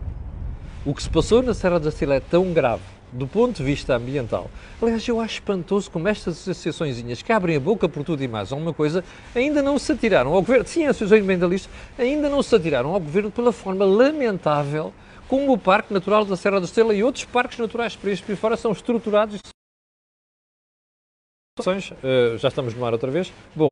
O 0.86 0.94
que 0.94 1.04
se 1.04 1.10
passou 1.10 1.42
na 1.42 1.54
Serra 1.54 1.80
da 1.80 1.90
Estrela 1.90 2.16
é 2.16 2.20
tão 2.20 2.54
grave 2.54 2.84
do 3.12 3.28
ponto 3.28 3.58
de 3.58 3.64
vista 3.64 3.96
ambiental. 3.96 4.50
Aliás, 4.80 5.08
eu 5.08 5.20
acho 5.20 5.36
espantoso 5.36 5.90
como 5.90 6.08
estas 6.08 6.48
associações 6.48 7.02
que 7.24 7.32
abrem 7.32 7.58
a 7.58 7.60
boca 7.60 7.90
por 7.90 8.04
tudo 8.04 8.24
e 8.24 8.28
mais 8.28 8.52
alguma 8.52 8.72
coisa 8.72 9.04
ainda 9.34 9.64
não 9.64 9.80
se 9.80 9.92
atiraram 9.92 10.32
ao 10.34 10.42
governo. 10.42 10.68
Sim, 10.68 10.86
a 10.86 10.92
Associação 10.92 11.18
Ambientalista 11.18 11.70
ainda 11.98 12.30
não 12.30 12.44
se 12.44 12.56
atiraram 12.56 12.94
ao 12.94 13.00
governo 13.00 13.32
pela 13.32 13.52
forma 13.52 13.84
lamentável 13.84 14.94
como 15.30 15.54
o 15.54 15.58
Parque 15.58 15.94
Natural 15.94 16.26
da 16.26 16.36
Serra 16.36 16.60
da 16.60 16.66
Estrela 16.66 16.94
e 16.94 17.04
outros 17.04 17.24
parques 17.24 17.58
naturais 17.58 17.96
por 17.96 18.10
por 18.22 18.36
fora 18.36 18.58
são 18.58 18.72
estruturados 18.72 19.40
Uh, 22.02 22.38
já 22.38 22.48
estamos 22.48 22.74
no 22.74 22.86
ar 22.86 22.94
outra 22.94 23.12
vez. 23.12 23.34
Bom, 23.54 23.68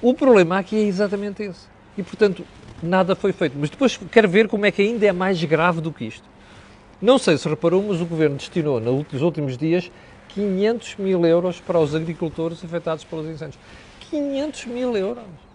o 0.00 0.14
problema 0.14 0.58
aqui 0.58 0.76
é 0.76 0.82
exatamente 0.84 1.42
esse. 1.42 1.66
E, 1.96 2.02
portanto, 2.02 2.46
nada 2.82 3.14
foi 3.14 3.32
feito. 3.32 3.54
Mas 3.58 3.68
depois 3.68 3.96
quero 4.10 4.28
ver 4.28 4.48
como 4.48 4.64
é 4.64 4.70
que 4.70 4.80
ainda 4.80 5.06
é 5.06 5.12
mais 5.12 5.42
grave 5.44 5.80
do 5.80 5.92
que 5.92 6.06
isto. 6.06 6.26
Não 7.00 7.18
sei 7.18 7.36
se 7.36 7.48
reparou, 7.48 7.82
mas 7.82 8.00
o 8.00 8.06
Governo 8.06 8.36
destinou 8.36 8.80
nos 8.80 9.20
últimos 9.22 9.58
dias 9.58 9.90
500 10.28 10.96
mil 10.96 11.26
euros 11.26 11.60
para 11.60 11.78
os 11.78 11.94
agricultores 11.94 12.64
afetados 12.64 13.04
pelos 13.04 13.26
incêndios. 13.26 13.60
500 14.10 14.64
mil 14.66 14.96
euros. 14.96 15.47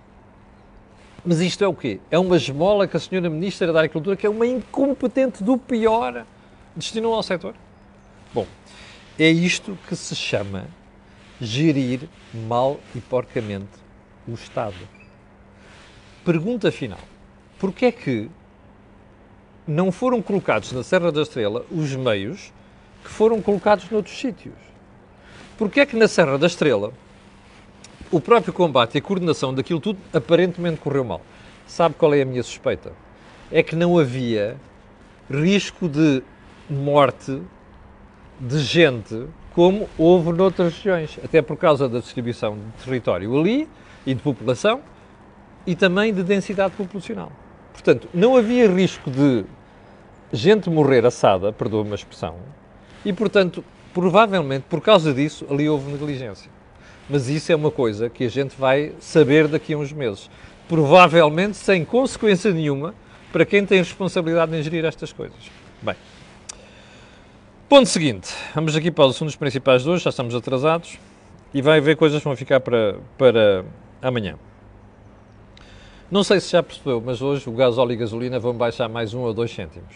Mas 1.26 1.40
isto 1.40 1.64
é 1.64 1.68
o 1.68 1.74
quê? 1.74 2.00
É 2.12 2.20
uma 2.20 2.36
esmola 2.36 2.88
que 2.88 2.98
a 2.98 3.00
senhora 3.00 3.30
Ministra 3.30 3.72
da 3.72 3.80
Agricultura, 3.80 4.16
que 4.18 4.26
é 4.26 4.30
uma 4.30 4.46
incompetente 4.46 5.42
do 5.42 5.58
pior, 5.58 6.26
destinou 6.76 7.14
ao 7.14 7.24
setor? 7.24 7.56
Bom, 8.34 8.46
é 9.18 9.30
isto 9.30 9.78
que 9.88 9.96
se 9.96 10.16
chama 10.16 10.68
gerir 11.40 12.10
mal 12.34 12.80
e 12.94 13.00
porcamente 13.00 13.72
o 14.28 14.34
Estado. 14.34 14.76
Pergunta 16.26 16.72
final: 16.72 17.00
porquê 17.58 17.86
é 17.86 17.92
que 17.92 18.30
não 19.66 19.94
foram 19.94 20.22
colocados 20.22 20.74
na 20.74 20.84
Serra 20.84 21.12
da 21.12 21.22
Estrela 21.22 21.66
os 21.72 21.96
meios 21.96 22.52
que 23.02 23.10
foram 23.10 23.42
colocados 23.42 23.90
noutros 23.90 24.18
sítios? 24.18 24.56
Porquê 25.58 25.82
é 25.82 25.86
que 25.86 25.96
na 25.96 26.08
Serra 26.08 26.38
da 26.38 26.48
Estrela 26.48 26.92
o 28.14 28.22
próprio 28.22 28.54
combate 28.54 28.94
e 28.94 28.98
a 29.00 29.02
coordenação 29.02 29.52
daquilo 29.52 29.80
tudo 29.80 29.98
aparentemente 30.14 30.80
correu 30.80 31.04
mal? 31.04 31.22
Sabe 31.66 31.96
qual 31.96 32.14
é 32.14 32.22
a 32.22 32.26
minha 32.26 32.44
suspeita? 32.44 32.94
É 33.52 33.64
que 33.64 33.76
não 33.76 33.98
havia 33.98 34.56
risco 35.30 35.90
de 35.90 36.22
morte 36.70 37.42
de 38.40 38.60
gente 38.60 39.26
como 39.56 39.90
houve 39.98 40.32
noutras 40.32 40.76
regiões, 40.76 41.20
até 41.24 41.42
por 41.42 41.58
causa 41.58 41.90
da 41.90 42.00
distribuição 42.00 42.56
de 42.56 42.84
território 42.86 43.40
ali 43.40 43.68
e 44.06 44.14
de 44.14 44.22
população 44.22 44.82
e 45.66 45.76
também 45.76 46.14
de 46.14 46.22
densidade 46.22 46.76
populacional. 46.76 47.32
Portanto, 47.72 48.08
não 48.14 48.38
havia 48.38 48.70
risco 48.70 49.10
de 49.10 49.44
gente 50.32 50.70
morrer 50.70 51.04
assada, 51.04 51.52
perdoa-me 51.52 51.92
a 51.94 51.96
expressão, 51.96 52.36
e 53.04 53.12
portanto, 53.12 53.64
provavelmente 53.92 54.66
por 54.70 54.82
causa 54.82 55.12
disso, 55.14 55.48
ali 55.50 55.68
houve 55.68 55.92
negligência. 55.92 56.52
Mas 57.10 57.28
isso 57.28 57.52
é 57.52 57.56
uma 57.56 57.72
coisa 57.72 58.10
que 58.10 58.24
a 58.24 58.30
gente 58.30 58.56
vai 58.58 58.94
saber 59.00 59.48
daqui 59.48 59.74
a 59.74 59.78
uns 59.78 59.92
meses. 59.92 60.30
Provavelmente 60.68 61.58
sem 61.58 61.84
consequência 61.84 62.52
nenhuma 62.52 62.96
para 63.32 63.46
quem 63.46 63.66
tem 63.66 63.80
responsabilidade 63.80 64.56
em 64.56 64.62
gerir 64.62 64.86
estas 64.86 65.12
coisas. 65.12 65.38
Bem. 65.82 65.96
Ponto 67.68 67.90
seguinte, 67.90 68.34
vamos 68.54 68.76
aqui 68.76 68.92
para 68.92 69.06
os 69.06 69.16
assuntos 69.16 69.36
principais 69.36 69.84
de 69.84 69.90
hoje, 69.90 70.04
já 70.04 70.12
estamos 70.12 70.36
atrasados 70.36 70.98
e 71.54 71.62
vai 71.62 71.80
haver 71.80 71.98
coisas 71.98 72.20
que 72.20 72.26
vão 72.26 72.36
ficar 72.36 72.60
para, 72.60 72.98
para 73.18 73.66
amanhã. 74.02 74.38
Não 76.12 76.24
sei 76.24 76.40
se 76.40 76.52
já 76.52 76.62
percebeu, 76.62 77.02
mas 77.04 77.22
hoje 77.22 77.50
o 77.50 77.52
gás, 77.52 77.78
óleo 77.78 77.94
e 77.94 77.96
gasolina 77.96 78.40
vão 78.40 78.54
baixar 78.54 78.88
mais 78.88 79.16
um 79.16 79.22
ou 79.22 79.34
dois 79.34 79.52
cêntimos. 79.52 79.96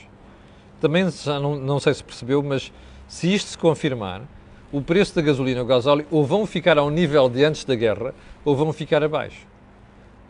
Também 0.82 1.10
já 1.12 1.40
não, 1.40 1.56
não 1.56 1.80
sei 1.80 1.94
se 1.94 2.04
percebeu, 2.04 2.42
mas 2.42 2.72
se 3.08 3.32
isto 3.32 3.50
se 3.50 3.58
confirmar, 3.58 4.24
o 4.72 4.82
preço 4.82 5.16
da 5.16 5.22
gasolina 5.22 5.60
e 5.60 5.64
o 5.64 5.66
gás 5.66 5.86
óleo 5.86 6.06
ou 6.12 6.26
vão 6.26 6.46
ficar 6.46 6.78
ao 6.78 6.90
nível 6.90 7.30
de 7.30 7.44
antes 7.44 7.64
da 7.64 7.76
guerra 7.76 8.14
ou 8.44 8.56
vão 8.56 8.74
ficar 8.74 9.04
abaixo. 9.04 9.46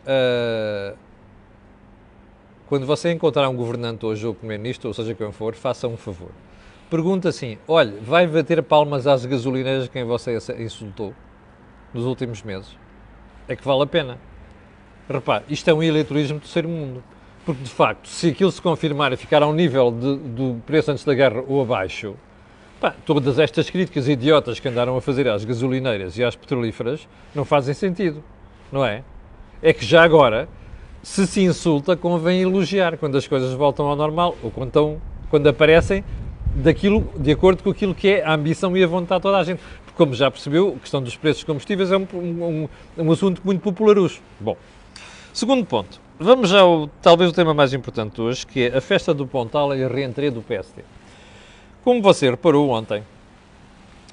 Uh, 0.04 0.96
quando 2.66 2.86
você 2.86 3.10
encontrar 3.12 3.48
um 3.48 3.56
governante 3.56 4.04
hoje 4.04 4.26
ou 4.26 4.34
primeiro-ministro, 4.34 4.88
ou 4.88 4.94
seja 4.94 5.14
quem 5.14 5.32
for, 5.32 5.54
faça 5.54 5.88
um 5.88 5.96
favor 5.96 6.30
pergunta 6.88 7.28
assim: 7.28 7.58
olha, 7.66 7.94
vai 8.00 8.26
bater 8.26 8.62
palmas 8.62 9.06
às 9.06 9.24
gasolineiras 9.24 9.88
quem 9.88 10.04
você 10.04 10.36
insultou 10.58 11.14
nos 11.92 12.04
últimos 12.04 12.42
meses? 12.42 12.76
É 13.46 13.54
que 13.54 13.64
vale 13.64 13.82
a 13.82 13.86
pena. 13.86 14.18
Repare, 15.08 15.44
isto 15.48 15.68
é 15.68 15.74
um 15.74 15.82
eleitorismo 15.82 16.38
do 16.38 16.42
terceiro 16.42 16.68
mundo. 16.68 17.02
Porque, 17.46 17.62
de 17.62 17.70
facto, 17.70 18.08
se 18.08 18.28
aquilo 18.28 18.52
se 18.52 18.60
confirmar 18.60 19.10
e 19.12 19.16
ficar 19.16 19.42
ao 19.42 19.54
nível 19.54 19.90
de, 19.90 20.16
do 20.16 20.60
preço 20.66 20.90
antes 20.90 21.02
da 21.02 21.14
guerra 21.14 21.42
ou 21.48 21.62
abaixo, 21.62 22.14
pá, 22.80 22.94
todas 23.04 23.38
estas 23.38 23.68
críticas 23.70 24.08
idiotas 24.08 24.60
que 24.60 24.68
andaram 24.68 24.96
a 24.96 25.00
fazer 25.00 25.28
às 25.28 25.44
gasolineiras 25.44 26.16
e 26.16 26.24
às 26.24 26.36
petrolíferas 26.36 27.08
não 27.34 27.44
fazem 27.44 27.74
sentido, 27.74 28.22
não 28.70 28.84
é? 28.84 29.02
É 29.62 29.72
que 29.72 29.84
já 29.84 30.02
agora, 30.02 30.48
se 31.02 31.26
se 31.26 31.42
insulta, 31.42 31.96
convém 31.96 32.42
elogiar 32.42 32.96
quando 32.96 33.16
as 33.16 33.26
coisas 33.26 33.52
voltam 33.52 33.86
ao 33.86 33.96
normal 33.96 34.36
ou 34.42 34.50
quando, 34.50 34.68
estão, 34.68 35.00
quando 35.30 35.48
aparecem 35.48 36.04
daquilo, 36.54 37.10
de 37.16 37.32
acordo 37.32 37.62
com 37.62 37.70
aquilo 37.70 37.94
que 37.94 38.08
é 38.08 38.24
a 38.24 38.34
ambição 38.34 38.76
e 38.76 38.84
a 38.84 38.86
vontade 38.86 39.18
de 39.18 39.22
toda 39.22 39.38
a 39.38 39.44
gente. 39.44 39.60
Porque, 39.84 39.96
como 39.96 40.14
já 40.14 40.30
percebeu, 40.30 40.74
a 40.76 40.80
questão 40.80 41.02
dos 41.02 41.16
preços 41.16 41.42
dos 41.42 41.46
combustíveis 41.46 41.90
é 41.90 41.96
um, 41.96 42.06
um, 42.14 42.68
um 42.96 43.12
assunto 43.12 43.42
muito 43.44 43.60
popularucho. 43.60 44.20
Bom, 44.38 44.56
segundo 45.32 45.64
ponto. 45.66 46.00
Vamos 46.20 46.52
ao, 46.52 46.88
talvez, 47.00 47.30
o 47.30 47.32
tema 47.32 47.54
mais 47.54 47.72
importante 47.72 48.16
de 48.16 48.20
hoje, 48.20 48.44
que 48.44 48.64
é 48.64 48.76
a 48.76 48.80
festa 48.80 49.14
do 49.14 49.24
Pontal 49.24 49.74
e 49.76 49.84
a 49.84 49.88
reentrée 49.88 50.30
do 50.30 50.42
PST. 50.42 50.84
Como 51.84 52.02
você 52.02 52.30
reparou 52.30 52.70
ontem, 52.70 53.02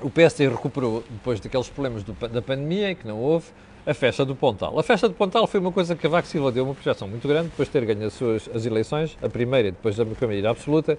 o 0.02 0.10
PST 0.10 0.48
recuperou, 0.48 1.04
depois 1.10 1.40
daqueles 1.40 1.68
problemas 1.68 2.04
do, 2.04 2.14
da 2.14 2.42
pandemia, 2.42 2.92
em 2.92 2.96
que 2.96 3.08
não 3.08 3.20
houve, 3.20 3.48
a 3.86 3.94
festa 3.94 4.26
do 4.26 4.36
Pontal. 4.36 4.78
A 4.80 4.84
festa 4.84 5.08
do 5.08 5.16
Pontal 5.16 5.46
foi 5.48 5.60
uma 5.60 5.72
coisa 5.72 5.96
que 5.96 6.06
a 6.08 6.10
Vax 6.10 6.28
Silva 6.28 6.52
deu 6.52 6.64
uma 6.64 6.74
projeção 6.74 7.08
muito 7.08 7.28
grande, 7.28 7.50
depois 7.50 7.68
de 7.68 7.72
ter 7.72 7.86
ganho 7.86 8.06
as 8.08 8.14
suas 8.14 8.50
as 8.54 8.66
eleições, 8.66 9.18
a 9.22 9.30
primeira 9.30 9.68
e 9.68 9.72
depois 9.72 10.00
a 10.00 10.06
primeira 10.06 10.50
absoluta, 10.50 10.98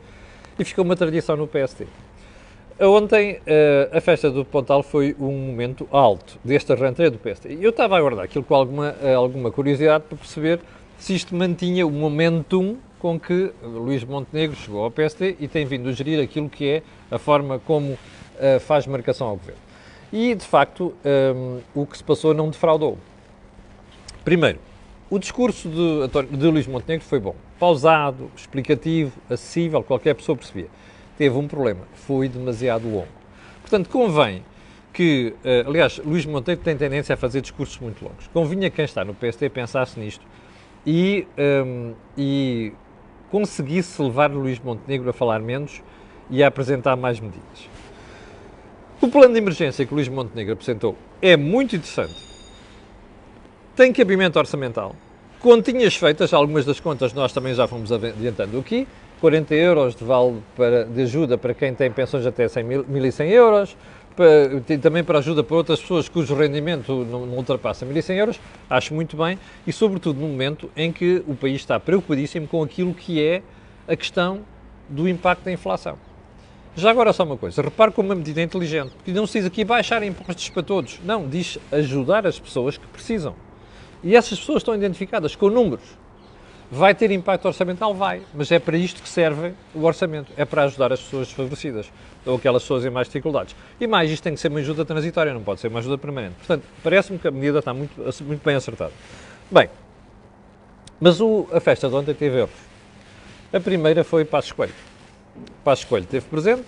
e 0.59 0.65
ficou 0.65 0.85
uma 0.85 0.97
tradição 0.97 1.37
no 1.37 1.47
PST. 1.47 1.87
Ontem, 2.79 3.41
eh, 3.47 3.89
a 3.93 4.01
festa 4.01 4.31
do 4.31 4.45
Pontal 4.45 4.83
foi 4.83 5.17
um 5.19 5.33
momento 5.33 5.89
alto 5.91 6.39
deste 6.45 6.73
arranque 6.73 7.09
do 7.09 7.19
PST. 7.19 7.59
Eu 7.61 7.71
estava 7.71 7.95
a 7.97 7.99
aguardar 7.99 8.25
aquilo 8.25 8.45
com 8.45 8.55
alguma, 8.55 8.95
eh, 9.03 9.15
alguma 9.15 9.51
curiosidade 9.51 10.05
para 10.07 10.19
perceber 10.19 10.61
se 10.99 11.15
isto 11.15 11.35
mantinha 11.35 11.87
o 11.87 11.91
momentum 11.91 12.77
com 12.99 13.19
que 13.19 13.53
Luís 13.63 14.05
Montenegro 14.05 14.57
chegou 14.57 14.85
ao 14.85 14.91
PST 14.91 15.37
e 15.39 15.49
tem 15.49 15.67
vindo 15.67 15.89
a 15.89 15.93
gerir 15.93 16.23
aquilo 16.23 16.49
que 16.49 16.69
é 16.69 16.83
a 17.11 17.19
forma 17.19 17.59
como 17.59 17.93
uh, 17.93 18.61
faz 18.61 18.87
marcação 18.87 19.29
ao 19.29 19.37
governo. 19.37 19.61
E, 20.13 20.35
de 20.35 20.45
facto, 20.45 20.95
um, 21.35 21.61
o 21.75 21.85
que 21.85 21.97
se 21.97 22.05
passou 22.05 22.33
não 22.33 22.49
defraudou. 22.49 22.97
Primeiro, 24.25 24.59
o 25.11 25.19
discurso 25.19 25.69
de, 25.69 26.37
de 26.37 26.47
Luís 26.47 26.67
Montenegro 26.67 27.05
foi 27.05 27.21
bom. 27.21 27.35
Pausado, 27.59 28.31
explicativo, 28.37 29.13
acessível, 29.29 29.83
qualquer 29.83 30.15
pessoa 30.15 30.37
percebia. 30.37 30.69
Teve 31.19 31.37
um 31.37 31.47
problema, 31.47 31.83
foi 31.95 32.29
demasiado 32.29 32.89
longo. 32.89 33.09
Portanto, 33.61 33.89
convém 33.89 34.43
que, 34.93 35.35
uh, 35.45 35.69
aliás, 35.69 35.99
Luís 35.99 36.25
Montenegro 36.25 36.65
tem 36.65 36.77
tendência 36.77 37.15
a 37.15 37.17
fazer 37.17 37.41
discursos 37.41 37.79
muito 37.79 38.03
longos. 38.03 38.27
Convinha 38.33 38.71
quem 38.71 38.85
está 38.85 39.05
no 39.05 39.15
PST 39.15 39.49
pensasse 39.51 39.99
nisto 40.01 40.25
e, 40.87 41.27
um, 41.37 41.95
e 42.17 42.73
conseguisse 43.31 44.01
levar 44.01 44.31
Luís 44.31 44.59
Montenegro 44.61 45.11
a 45.11 45.13
falar 45.13 45.41
menos 45.41 45.83
e 46.31 46.43
a 46.43 46.49
apresentar 46.49 46.97
mais 46.97 47.21
medidas. 47.21 47.69
O 49.01 49.09
plano 49.09 49.35
de 49.35 49.39
emergência 49.39 49.85
que 49.85 49.95
Luís 49.95 50.09
Montenegro 50.09 50.55
apresentou 50.55 50.97
é 51.21 51.37
muito 51.37 51.77
interessante. 51.77 52.15
Tem 53.75 53.93
cabimento 53.93 54.39
orçamental. 54.39 54.95
Continhas 55.39 55.95
feitas, 55.95 56.33
algumas 56.33 56.65
das 56.65 56.81
contas 56.81 57.13
nós 57.13 57.33
também 57.33 57.55
já 57.55 57.67
fomos 57.67 57.93
adiantando 57.93 58.59
aqui. 58.59 58.89
40 59.21 59.55
euros 59.55 59.95
de 59.95 60.05
vale 60.05 60.43
para, 60.57 60.85
de 60.85 61.03
ajuda 61.03 61.39
para 61.39 61.55
quem 61.55 61.75
tem 61.75 61.91
pensões 61.91 62.27
até 62.27 62.49
100 62.49 62.65
mil, 62.65 62.85
1.100 62.85 63.29
euros, 63.31 63.77
para, 64.17 64.79
também 64.79 65.05
para 65.05 65.19
ajuda 65.19 65.45
para 65.45 65.57
outras 65.57 65.81
pessoas 65.81 66.09
cujo 66.09 66.35
rendimento 66.35 67.05
não, 67.05 67.27
não 67.27 67.37
ultrapassa 67.37 67.85
1.100 67.85 68.15
euros, 68.17 68.41
acho 68.69 68.95
muito 68.95 69.17
bem, 69.17 69.39
e 69.67 69.73
sobretudo 69.73 70.19
no 70.19 70.27
momento 70.27 70.71
em 70.75 70.91
que 70.91 71.23
o 71.29 71.35
país 71.35 71.57
está 71.57 71.79
preocupadíssimo 71.79 72.49
com 72.49 72.63
aquilo 72.63 72.95
que 72.95 73.23
é 73.23 73.43
a 73.87 73.95
questão 73.95 74.41
do 74.89 75.09
impacto 75.09 75.45
da 75.45 75.53
inflação. 75.53 75.99
Já 76.75 76.91
agora 76.91 77.13
só 77.13 77.25
uma 77.25 77.37
coisa, 77.37 77.63
repare 77.63 77.93
como 77.93 78.09
uma 78.09 78.15
medida 78.15 78.43
inteligente, 78.43 78.93
porque 78.97 79.13
não 79.13 79.27
se 79.27 79.39
diz 79.39 79.47
aqui 79.47 79.65
baixar 79.65 80.03
impostos 80.03 80.49
para 80.49 80.63
todos, 80.63 80.99
não, 81.05 81.29
diz 81.29 81.59
ajudar 81.71 82.27
as 82.27 82.39
pessoas 82.39 82.77
que 82.77 82.87
precisam. 82.87 83.35
E 84.03 84.15
essas 84.15 84.39
pessoas 84.39 84.59
estão 84.59 84.75
identificadas 84.75 85.35
com 85.35 85.49
números. 85.49 85.85
Vai 86.71 86.95
ter 86.95 87.11
impacto 87.13 87.47
orçamental? 87.47 87.95
Vai, 87.95 88.23
mas 88.35 88.51
é 88.51 88.59
para 88.59 88.77
isto 88.77 89.01
que 89.01 89.09
serve 89.09 89.53
o 89.75 89.85
orçamento, 89.85 90.33
é 90.37 90.45
para 90.45 90.65
ajudar 90.65 90.93
as 90.93 91.01
pessoas 91.01 91.29
desfavorecidas 91.29 91.91
ou 92.25 92.37
aquelas 92.37 92.63
pessoas 92.63 92.85
em 92.85 92.91
mais 92.91 93.07
dificuldades. 93.07 93.55
E 93.81 93.87
mais, 93.87 94.11
isto 94.11 94.23
tem 94.25 94.35
que 94.35 94.41
ser 94.41 94.49
uma 94.49 94.59
ajuda 94.59 94.85
transitória, 94.85 95.33
não 95.33 95.43
pode 95.43 95.61
ser 95.61 95.69
uma 95.69 95.79
ajuda 95.79 95.97
permanente. 95.97 96.35
Portanto, 96.39 96.65
parece-me 96.83 97.19
que 97.19 97.29
a 97.29 97.31
medida 97.31 97.61
está 97.61 97.73
muito, 97.73 97.95
muito 98.25 98.45
bem 98.45 98.57
acertada. 98.57 98.93
Bem, 99.49 99.71
mas 101.01 101.21
o, 101.21 101.47
a 101.53 101.61
festa 101.61 101.89
de 101.89 101.95
ontem 101.95 102.15
teve 102.15 102.39
erros. 102.39 102.67
A 103.53 103.61
primeira 103.61 104.03
foi 104.03 104.25
Passos 104.25 104.51
Coelho. 104.51 104.75
Passos 105.63 105.85
Coelho 105.85 106.05
esteve 106.05 106.27
presente 106.27 106.67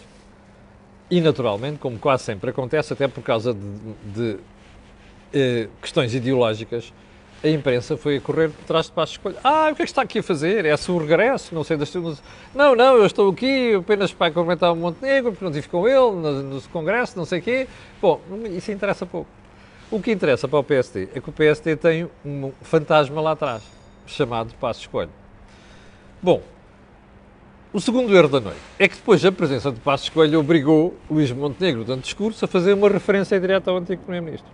e, 1.10 1.20
naturalmente, 1.20 1.78
como 1.78 1.98
quase 1.98 2.22
sempre 2.22 2.50
acontece, 2.50 2.92
até 2.92 3.08
por 3.08 3.22
causa 3.22 3.52
de, 3.52 3.60
de 4.14 4.38
eh, 5.32 5.68
questões 5.80 6.14
ideológicas, 6.14 6.92
a 7.42 7.48
imprensa 7.48 7.96
foi 7.96 8.16
a 8.16 8.20
correr 8.20 8.50
por 8.50 8.64
trás 8.64 8.86
de 8.86 8.92
Passos 8.92 9.16
Coelho. 9.16 9.38
Ah, 9.44 9.68
o 9.70 9.76
que 9.76 9.82
é 9.82 9.84
que 9.84 9.90
está 9.90 10.02
aqui 10.02 10.18
a 10.18 10.22
fazer? 10.22 10.64
É 10.64 10.76
seu 10.76 10.98
regresso? 10.98 11.54
Não 11.54 11.62
sei 11.62 11.76
das 11.76 11.94
Não, 12.54 12.74
não, 12.74 12.96
eu 12.96 13.06
estou 13.06 13.30
aqui 13.30 13.74
apenas 13.74 14.12
para 14.12 14.32
comentar 14.32 14.72
o 14.72 14.76
Montenegro, 14.76 15.30
porque 15.30 15.44
não 15.44 15.52
estive 15.52 15.68
com 15.68 15.86
ele 15.86 15.96
no, 15.96 16.42
no 16.42 16.62
congresso, 16.62 17.16
não 17.16 17.24
sei 17.24 17.38
o 17.38 17.42
quê. 17.42 17.68
Bom, 18.02 18.20
isso 18.50 18.72
interessa 18.72 19.06
pouco. 19.06 19.30
O 19.90 20.00
que 20.02 20.10
interessa 20.10 20.48
para 20.48 20.58
o 20.58 20.64
PSD 20.64 21.08
é 21.14 21.20
que 21.20 21.30
o 21.30 21.32
PSD 21.32 21.76
tem 21.76 22.10
um 22.24 22.52
fantasma 22.60 23.20
lá 23.20 23.32
atrás, 23.32 23.62
chamado 24.06 24.52
Passos 24.54 24.86
Coelho. 24.86 25.12
Bom, 26.20 26.42
o 27.72 27.80
segundo 27.80 28.14
erro 28.16 28.28
da 28.28 28.40
noite 28.40 28.58
é 28.78 28.88
que 28.88 28.96
depois 28.96 29.24
a 29.24 29.30
presença 29.30 29.70
de 29.70 29.78
Passos 29.78 30.08
Coelho 30.08 30.40
obrigou 30.40 30.96
Luís 31.08 31.30
Montenegro, 31.30 31.84
durante 31.84 32.00
o 32.00 32.04
discurso, 32.04 32.44
a 32.44 32.48
fazer 32.48 32.72
uma 32.72 32.88
referência 32.88 33.38
direta 33.38 33.70
ao 33.70 33.76
antigo 33.76 34.02
Primeiro-Ministro. 34.02 34.50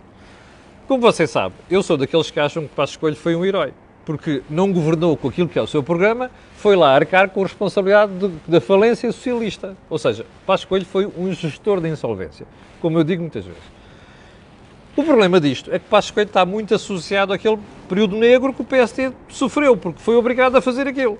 Como 0.87 1.01
você 1.01 1.25
sabe, 1.25 1.55
eu 1.69 1.81
sou 1.81 1.97
daqueles 1.97 2.29
que 2.29 2.39
acham 2.39 2.63
que 2.63 2.75
Passos 2.75 2.95
Coelho 2.95 3.15
foi 3.15 3.35
um 3.35 3.43
herói, 3.43 3.73
porque 4.05 4.43
não 4.47 4.71
governou 4.71 5.17
com 5.17 5.27
aquilo 5.27 5.49
que 5.49 5.57
é 5.57 5.61
o 5.61 5.65
seu 5.65 5.81
programa, 5.81 6.29
foi 6.57 6.75
lá 6.75 6.93
arcar 6.93 7.29
com 7.29 7.39
a 7.39 7.43
responsabilidade 7.43 8.11
de, 8.19 8.31
da 8.47 8.61
falência 8.61 9.11
socialista. 9.11 9.75
Ou 9.89 9.97
seja, 9.97 10.27
Passos 10.45 10.65
Coelho 10.65 10.85
foi 10.85 11.07
um 11.07 11.33
gestor 11.33 11.81
de 11.81 11.89
insolvência, 11.89 12.45
como 12.79 12.99
eu 12.99 13.03
digo 13.03 13.23
muitas 13.23 13.45
vezes. 13.45 13.63
O 14.95 15.03
problema 15.03 15.41
disto 15.41 15.73
é 15.73 15.79
que 15.79 15.85
Passos 15.89 16.11
Coelho 16.11 16.27
está 16.27 16.45
muito 16.45 16.75
associado 16.75 17.33
àquele 17.33 17.57
período 17.89 18.15
negro 18.15 18.53
que 18.53 18.61
o 18.61 18.65
PSD 18.65 19.11
sofreu, 19.27 19.75
porque 19.75 19.99
foi 19.99 20.15
obrigado 20.15 20.55
a 20.55 20.61
fazer 20.61 20.87
aquilo. 20.87 21.17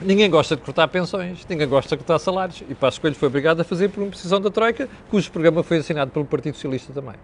Ninguém 0.00 0.30
gosta 0.30 0.56
de 0.56 0.62
cortar 0.62 0.88
pensões, 0.88 1.44
ninguém 1.46 1.68
gosta 1.68 1.96
de 1.96 2.02
cortar 2.02 2.18
salários. 2.18 2.62
E 2.66 2.74
Passos 2.74 2.98
Coelho 2.98 3.16
foi 3.16 3.28
obrigado 3.28 3.60
a 3.60 3.64
fazer 3.64 3.90
por 3.90 4.02
uma 4.02 4.10
decisão 4.10 4.40
da 4.40 4.50
Troika, 4.50 4.88
cujo 5.10 5.30
programa 5.30 5.62
foi 5.62 5.76
assinado 5.76 6.10
pelo 6.10 6.24
Partido 6.24 6.54
Socialista 6.54 6.94
também. 6.94 7.16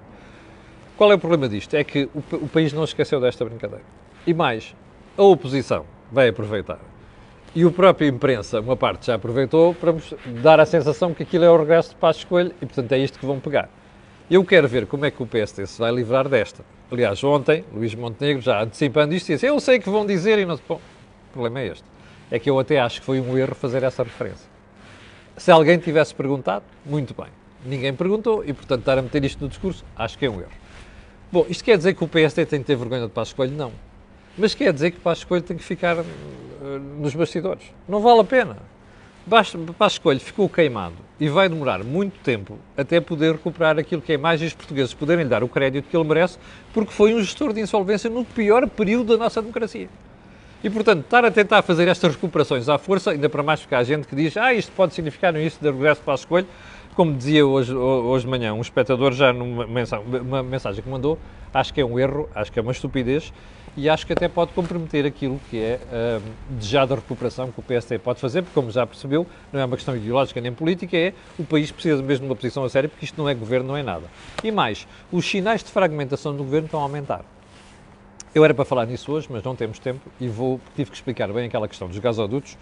Qual 0.97 1.11
é 1.11 1.15
o 1.15 1.19
problema 1.19 1.49
disto? 1.49 1.75
É 1.75 1.85
que 1.85 2.09
o, 2.15 2.23
o 2.37 2.49
país 2.49 2.73
não 2.73 2.85
esqueceu 2.85 3.21
desta 3.21 3.45
brincadeira. 3.45 3.85
E 4.27 4.33
mais, 4.33 4.75
a 5.17 5.23
oposição 5.23 5.85
vai 6.11 6.29
aproveitar. 6.29 6.79
E 7.55 7.65
o 7.65 7.71
próprio 7.71 8.09
imprensa, 8.09 8.61
uma 8.61 8.77
parte 8.77 9.07
já 9.07 9.15
aproveitou 9.15 9.75
para 9.75 9.95
dar 10.43 10.59
a 10.59 10.67
sensação 10.67 11.15
que 11.15 11.23
aquilo 11.23 11.45
é 11.45 11.51
o 11.51 11.57
regresso 11.57 11.91
de 11.91 11.97
Passos 11.97 12.25
Coelho 12.25 12.53
e, 12.61 12.67
portanto, 12.67 12.93
é 12.93 12.99
isto 12.99 13.19
que 13.19 13.27
vão 13.27 13.39
pegar. 13.39 13.69
Eu 14.31 14.45
quero 14.45 14.67
ver 14.67 14.87
como 14.87 15.05
é 15.05 15.11
que 15.11 15.23
o 15.23 15.27
PSD 15.27 15.67
se 15.67 15.79
vai 15.79 15.93
livrar 15.93 16.29
desta. 16.29 16.65
Aliás, 16.91 17.23
ontem, 17.23 17.65
Luís 17.73 17.95
Montenegro, 17.95 18.43
já 18.43 18.63
antecipando 18.63 19.15
isto, 19.15 19.27
disse: 19.27 19.47
Eu 19.47 19.61
sei 19.61 19.79
que 19.79 19.91
vão 19.91 20.07
dizer 20.07 20.39
e 20.39 20.47
não. 20.47 20.59
Bom, 20.69 20.77
o 20.77 21.33
problema 21.33 21.61
é 21.61 21.67
este 21.69 21.95
é 22.31 22.39
que 22.39 22.51
eu 22.51 22.59
até 22.59 22.81
acho 22.81 23.01
que 23.01 23.07
foi 23.07 23.21
um 23.21 23.37
erro 23.37 23.55
fazer 23.55 23.83
essa 23.83 24.03
referência. 24.03 24.49
Se 25.37 25.51
alguém 25.51 25.79
tivesse 25.79 26.15
perguntado, 26.15 26.65
muito 26.85 27.15
bem. 27.15 27.29
Ninguém 27.65 27.95
perguntou 27.95 28.45
e, 28.45 28.53
portanto, 28.53 28.81
estar 28.81 28.99
a 28.99 29.03
meter 29.03 29.25
isto 29.25 29.41
no 29.41 29.49
discurso, 29.49 29.85
acho 29.97 30.19
que 30.19 30.27
é 30.27 30.31
um 30.31 30.41
erro. 30.41 30.51
Bom, 31.35 31.44
isto 31.49 31.64
quer 31.64 31.77
dizer 31.77 31.94
que 31.94 32.05
o 32.05 32.07
PSD 32.07 32.47
tem 32.47 32.61
que 32.61 32.66
ter 32.66 32.77
vergonha 32.77 33.07
de 33.07 33.12
Passos 33.12 33.35
Coelho? 33.35 33.57
Não. 33.57 33.73
Mas 34.38 34.55
quer 34.55 34.73
dizer 34.73 34.92
que 34.92 35.01
Passos 35.01 35.25
Coelho 35.25 35.42
tem 35.42 35.57
que 35.57 35.64
ficar 35.64 35.97
uh, 35.99 36.05
nos 37.01 37.12
bastidores. 37.12 37.64
Não 37.88 37.99
vale 37.99 38.20
a 38.20 38.25
pena. 38.25 38.57
Passos 39.77 39.99
Coelho 39.99 40.20
ficou 40.20 40.49
queimado 40.49 40.94
e 41.18 41.29
vai 41.29 41.49
demorar 41.49 41.83
muito 41.83 42.16
tempo 42.20 42.57
até 42.77 43.01
poder 43.01 43.33
recuperar 43.33 43.77
aquilo 43.81 44.01
que 44.01 44.12
é 44.12 44.16
mais 44.16 44.40
os 44.40 44.55
portugueses 44.55 44.94
poderem 44.94 45.25
lhe 45.25 45.29
dar 45.29 45.42
o 45.42 45.49
crédito 45.49 45.88
que 45.90 45.97
ele 45.97 46.07
merece, 46.07 46.38
porque 46.73 46.92
foi 46.92 47.12
um 47.12 47.20
gestor 47.20 47.53
de 47.53 47.61
insolvência 47.61 48.09
no 48.09 48.25
pior 48.25 48.68
período 48.68 49.16
da 49.16 49.25
nossa 49.25 49.42
democracia. 49.42 49.88
E, 50.62 50.70
portanto, 50.70 51.01
estar 51.01 51.25
a 51.25 51.33
tentar 51.33 51.62
fazer 51.62 51.88
estas 51.88 52.14
recuperações 52.14 52.68
à 52.68 52.79
força, 52.79 53.11
ainda 53.11 53.29
para 53.29 53.42
mais 53.42 53.59
porque 53.59 53.75
há 53.75 53.83
gente 53.83 54.07
que 54.07 54.14
diz 54.14 54.37
ah, 54.37 54.55
isto 54.55 54.70
pode 54.70 54.94
significar 54.94 55.33
no 55.33 55.40
início 55.40 55.59
de 55.61 55.68
regresso 55.68 56.01
para 56.01 56.14
a 56.14 56.16
escolha, 56.16 56.47
como 56.95 57.15
dizia 57.15 57.47
hoje, 57.47 57.75
hoje 57.75 58.25
de 58.25 58.31
manhã 58.31 58.55
um 58.55 58.61
espectador 58.61 59.13
já 59.13 59.33
numa 59.33 59.67
mensagem, 59.67 60.07
uma 60.21 60.43
mensagem 60.43 60.83
que 60.83 60.89
mandou, 60.89 61.19
acho 61.53 61.75
que 61.75 61.81
é 61.81 61.85
um 61.85 61.99
erro, 61.99 62.29
acho 62.35 62.53
que 62.53 62.59
é 62.59 62.63
uma 62.63 62.73
estupidez 62.73 63.33
e 63.77 63.89
acho 63.89 64.07
que 64.07 64.13
até 64.13 64.29
pode 64.29 64.53
comprometer 64.53 65.05
aquilo 65.05 65.41
que 65.51 65.59
é 65.59 65.81
uh, 65.83 66.23
desejada 66.51 66.95
recuperação 66.95 67.51
que 67.51 67.59
o 67.59 67.63
PSD 67.63 67.99
pode 67.99 68.21
fazer, 68.21 68.43
porque 68.43 68.55
como 68.55 68.71
já 68.71 68.87
percebeu, 68.87 69.27
não 69.53 69.61
é 69.61 69.65
uma 69.65 69.77
questão 69.77 69.97
ideológica 69.97 70.41
nem 70.41 70.53
política, 70.53 70.97
é 70.97 71.13
o 71.37 71.45
país 71.45 71.73
precisa 71.73 72.01
mesmo 72.01 72.27
de 72.27 72.31
uma 72.31 72.37
posição 72.37 72.63
a 72.63 72.69
sério, 72.69 72.89
porque 72.89 73.05
isto 73.05 73.21
não 73.21 73.29
é 73.29 73.35
governo, 73.35 73.67
não 73.67 73.77
é 73.77 73.83
nada. 73.83 74.05
E 74.45 74.53
mais, 74.53 74.87
os 75.11 75.29
sinais 75.29 75.65
de 75.65 75.71
fragmentação 75.71 76.37
do 76.37 76.45
governo 76.45 76.67
estão 76.67 76.79
a 76.79 76.85
aumentar. 76.85 77.25
Eu 78.33 78.45
era 78.45 78.55
para 78.55 78.65
falar 78.65 78.87
nisso 78.87 79.11
hoje, 79.13 79.27
mas 79.31 79.43
não 79.43 79.57
temos 79.57 79.81
tempo 79.81 80.09
e 80.21 80.29
vou, 80.29 80.61
tive 80.77 80.91
que 80.91 80.97
explicar 80.97 81.33
bem 81.33 81.47
aquela 81.47 81.67
questão 81.67 81.89
dos 81.89 81.99
gasodutos 81.99 82.57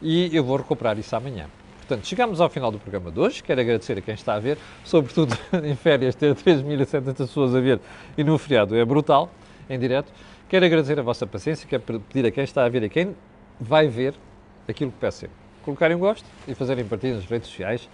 e 0.00 0.34
eu 0.34 0.44
vou 0.44 0.56
recuperar 0.56 0.96
isso 0.98 1.14
amanhã. 1.14 1.46
Portanto, 1.92 2.06
chegamos 2.06 2.40
ao 2.40 2.48
final 2.48 2.72
do 2.72 2.78
programa 2.78 3.10
de 3.10 3.20
hoje. 3.20 3.42
Quero 3.42 3.60
agradecer 3.60 3.98
a 3.98 4.00
quem 4.00 4.14
está 4.14 4.32
a 4.32 4.38
ver, 4.38 4.56
sobretudo 4.82 5.36
em 5.62 5.76
férias, 5.76 6.14
ter 6.14 6.32
3.700 6.34 7.14
pessoas 7.14 7.54
a 7.54 7.60
ver 7.60 7.78
e 8.16 8.24
no 8.24 8.38
feriado 8.38 8.74
é 8.74 8.82
brutal, 8.82 9.28
em 9.68 9.78
direto. 9.78 10.10
Quero 10.48 10.64
agradecer 10.64 10.98
a 10.98 11.02
vossa 11.02 11.26
paciência, 11.26 11.68
quero 11.68 11.82
pedir 12.00 12.26
a 12.26 12.30
quem 12.30 12.44
está 12.44 12.64
a 12.64 12.68
ver 12.70 12.84
e 12.84 12.88
quem 12.88 13.14
vai 13.60 13.88
ver 13.88 14.14
aquilo 14.66 14.90
que 14.90 14.96
peço 14.96 15.18
sempre. 15.18 15.36
Colocarem 15.62 15.94
um 15.94 16.00
gosto 16.00 16.24
e 16.48 16.54
fazerem 16.54 16.82
partida 16.82 17.16
nas 17.16 17.26
redes 17.26 17.50
sociais. 17.50 17.86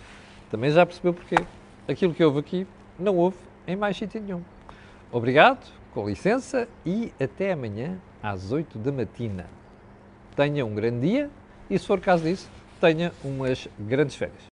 Também 0.49 0.71
já 0.71 0.87
percebeu 0.87 1.13
porquê. 1.13 1.35
Aquilo 1.89 2.15
que 2.15 2.23
houve 2.23 2.39
aqui 2.39 2.69
não 2.97 3.17
houve 3.17 3.39
em 3.67 3.75
mais 3.75 3.97
sítio 3.97 4.21
nenhum. 4.21 4.43
Obrigado, 5.11 5.67
com 5.93 6.09
licença 6.09 6.69
e 6.87 7.13
até 7.21 7.51
amanhã 7.51 7.99
às 8.23 8.53
8 8.53 8.79
da 8.79 8.93
matina. 8.93 9.47
Tenha 10.37 10.65
um 10.65 10.73
grande 10.73 11.01
dia 11.01 11.31
e, 11.69 11.77
se 11.77 11.85
for 11.85 11.99
caso 11.99 12.23
disso, 12.23 12.49
tenha 12.81 13.13
umas 13.23 13.69
grandes 13.79 14.17
férias. 14.17 14.43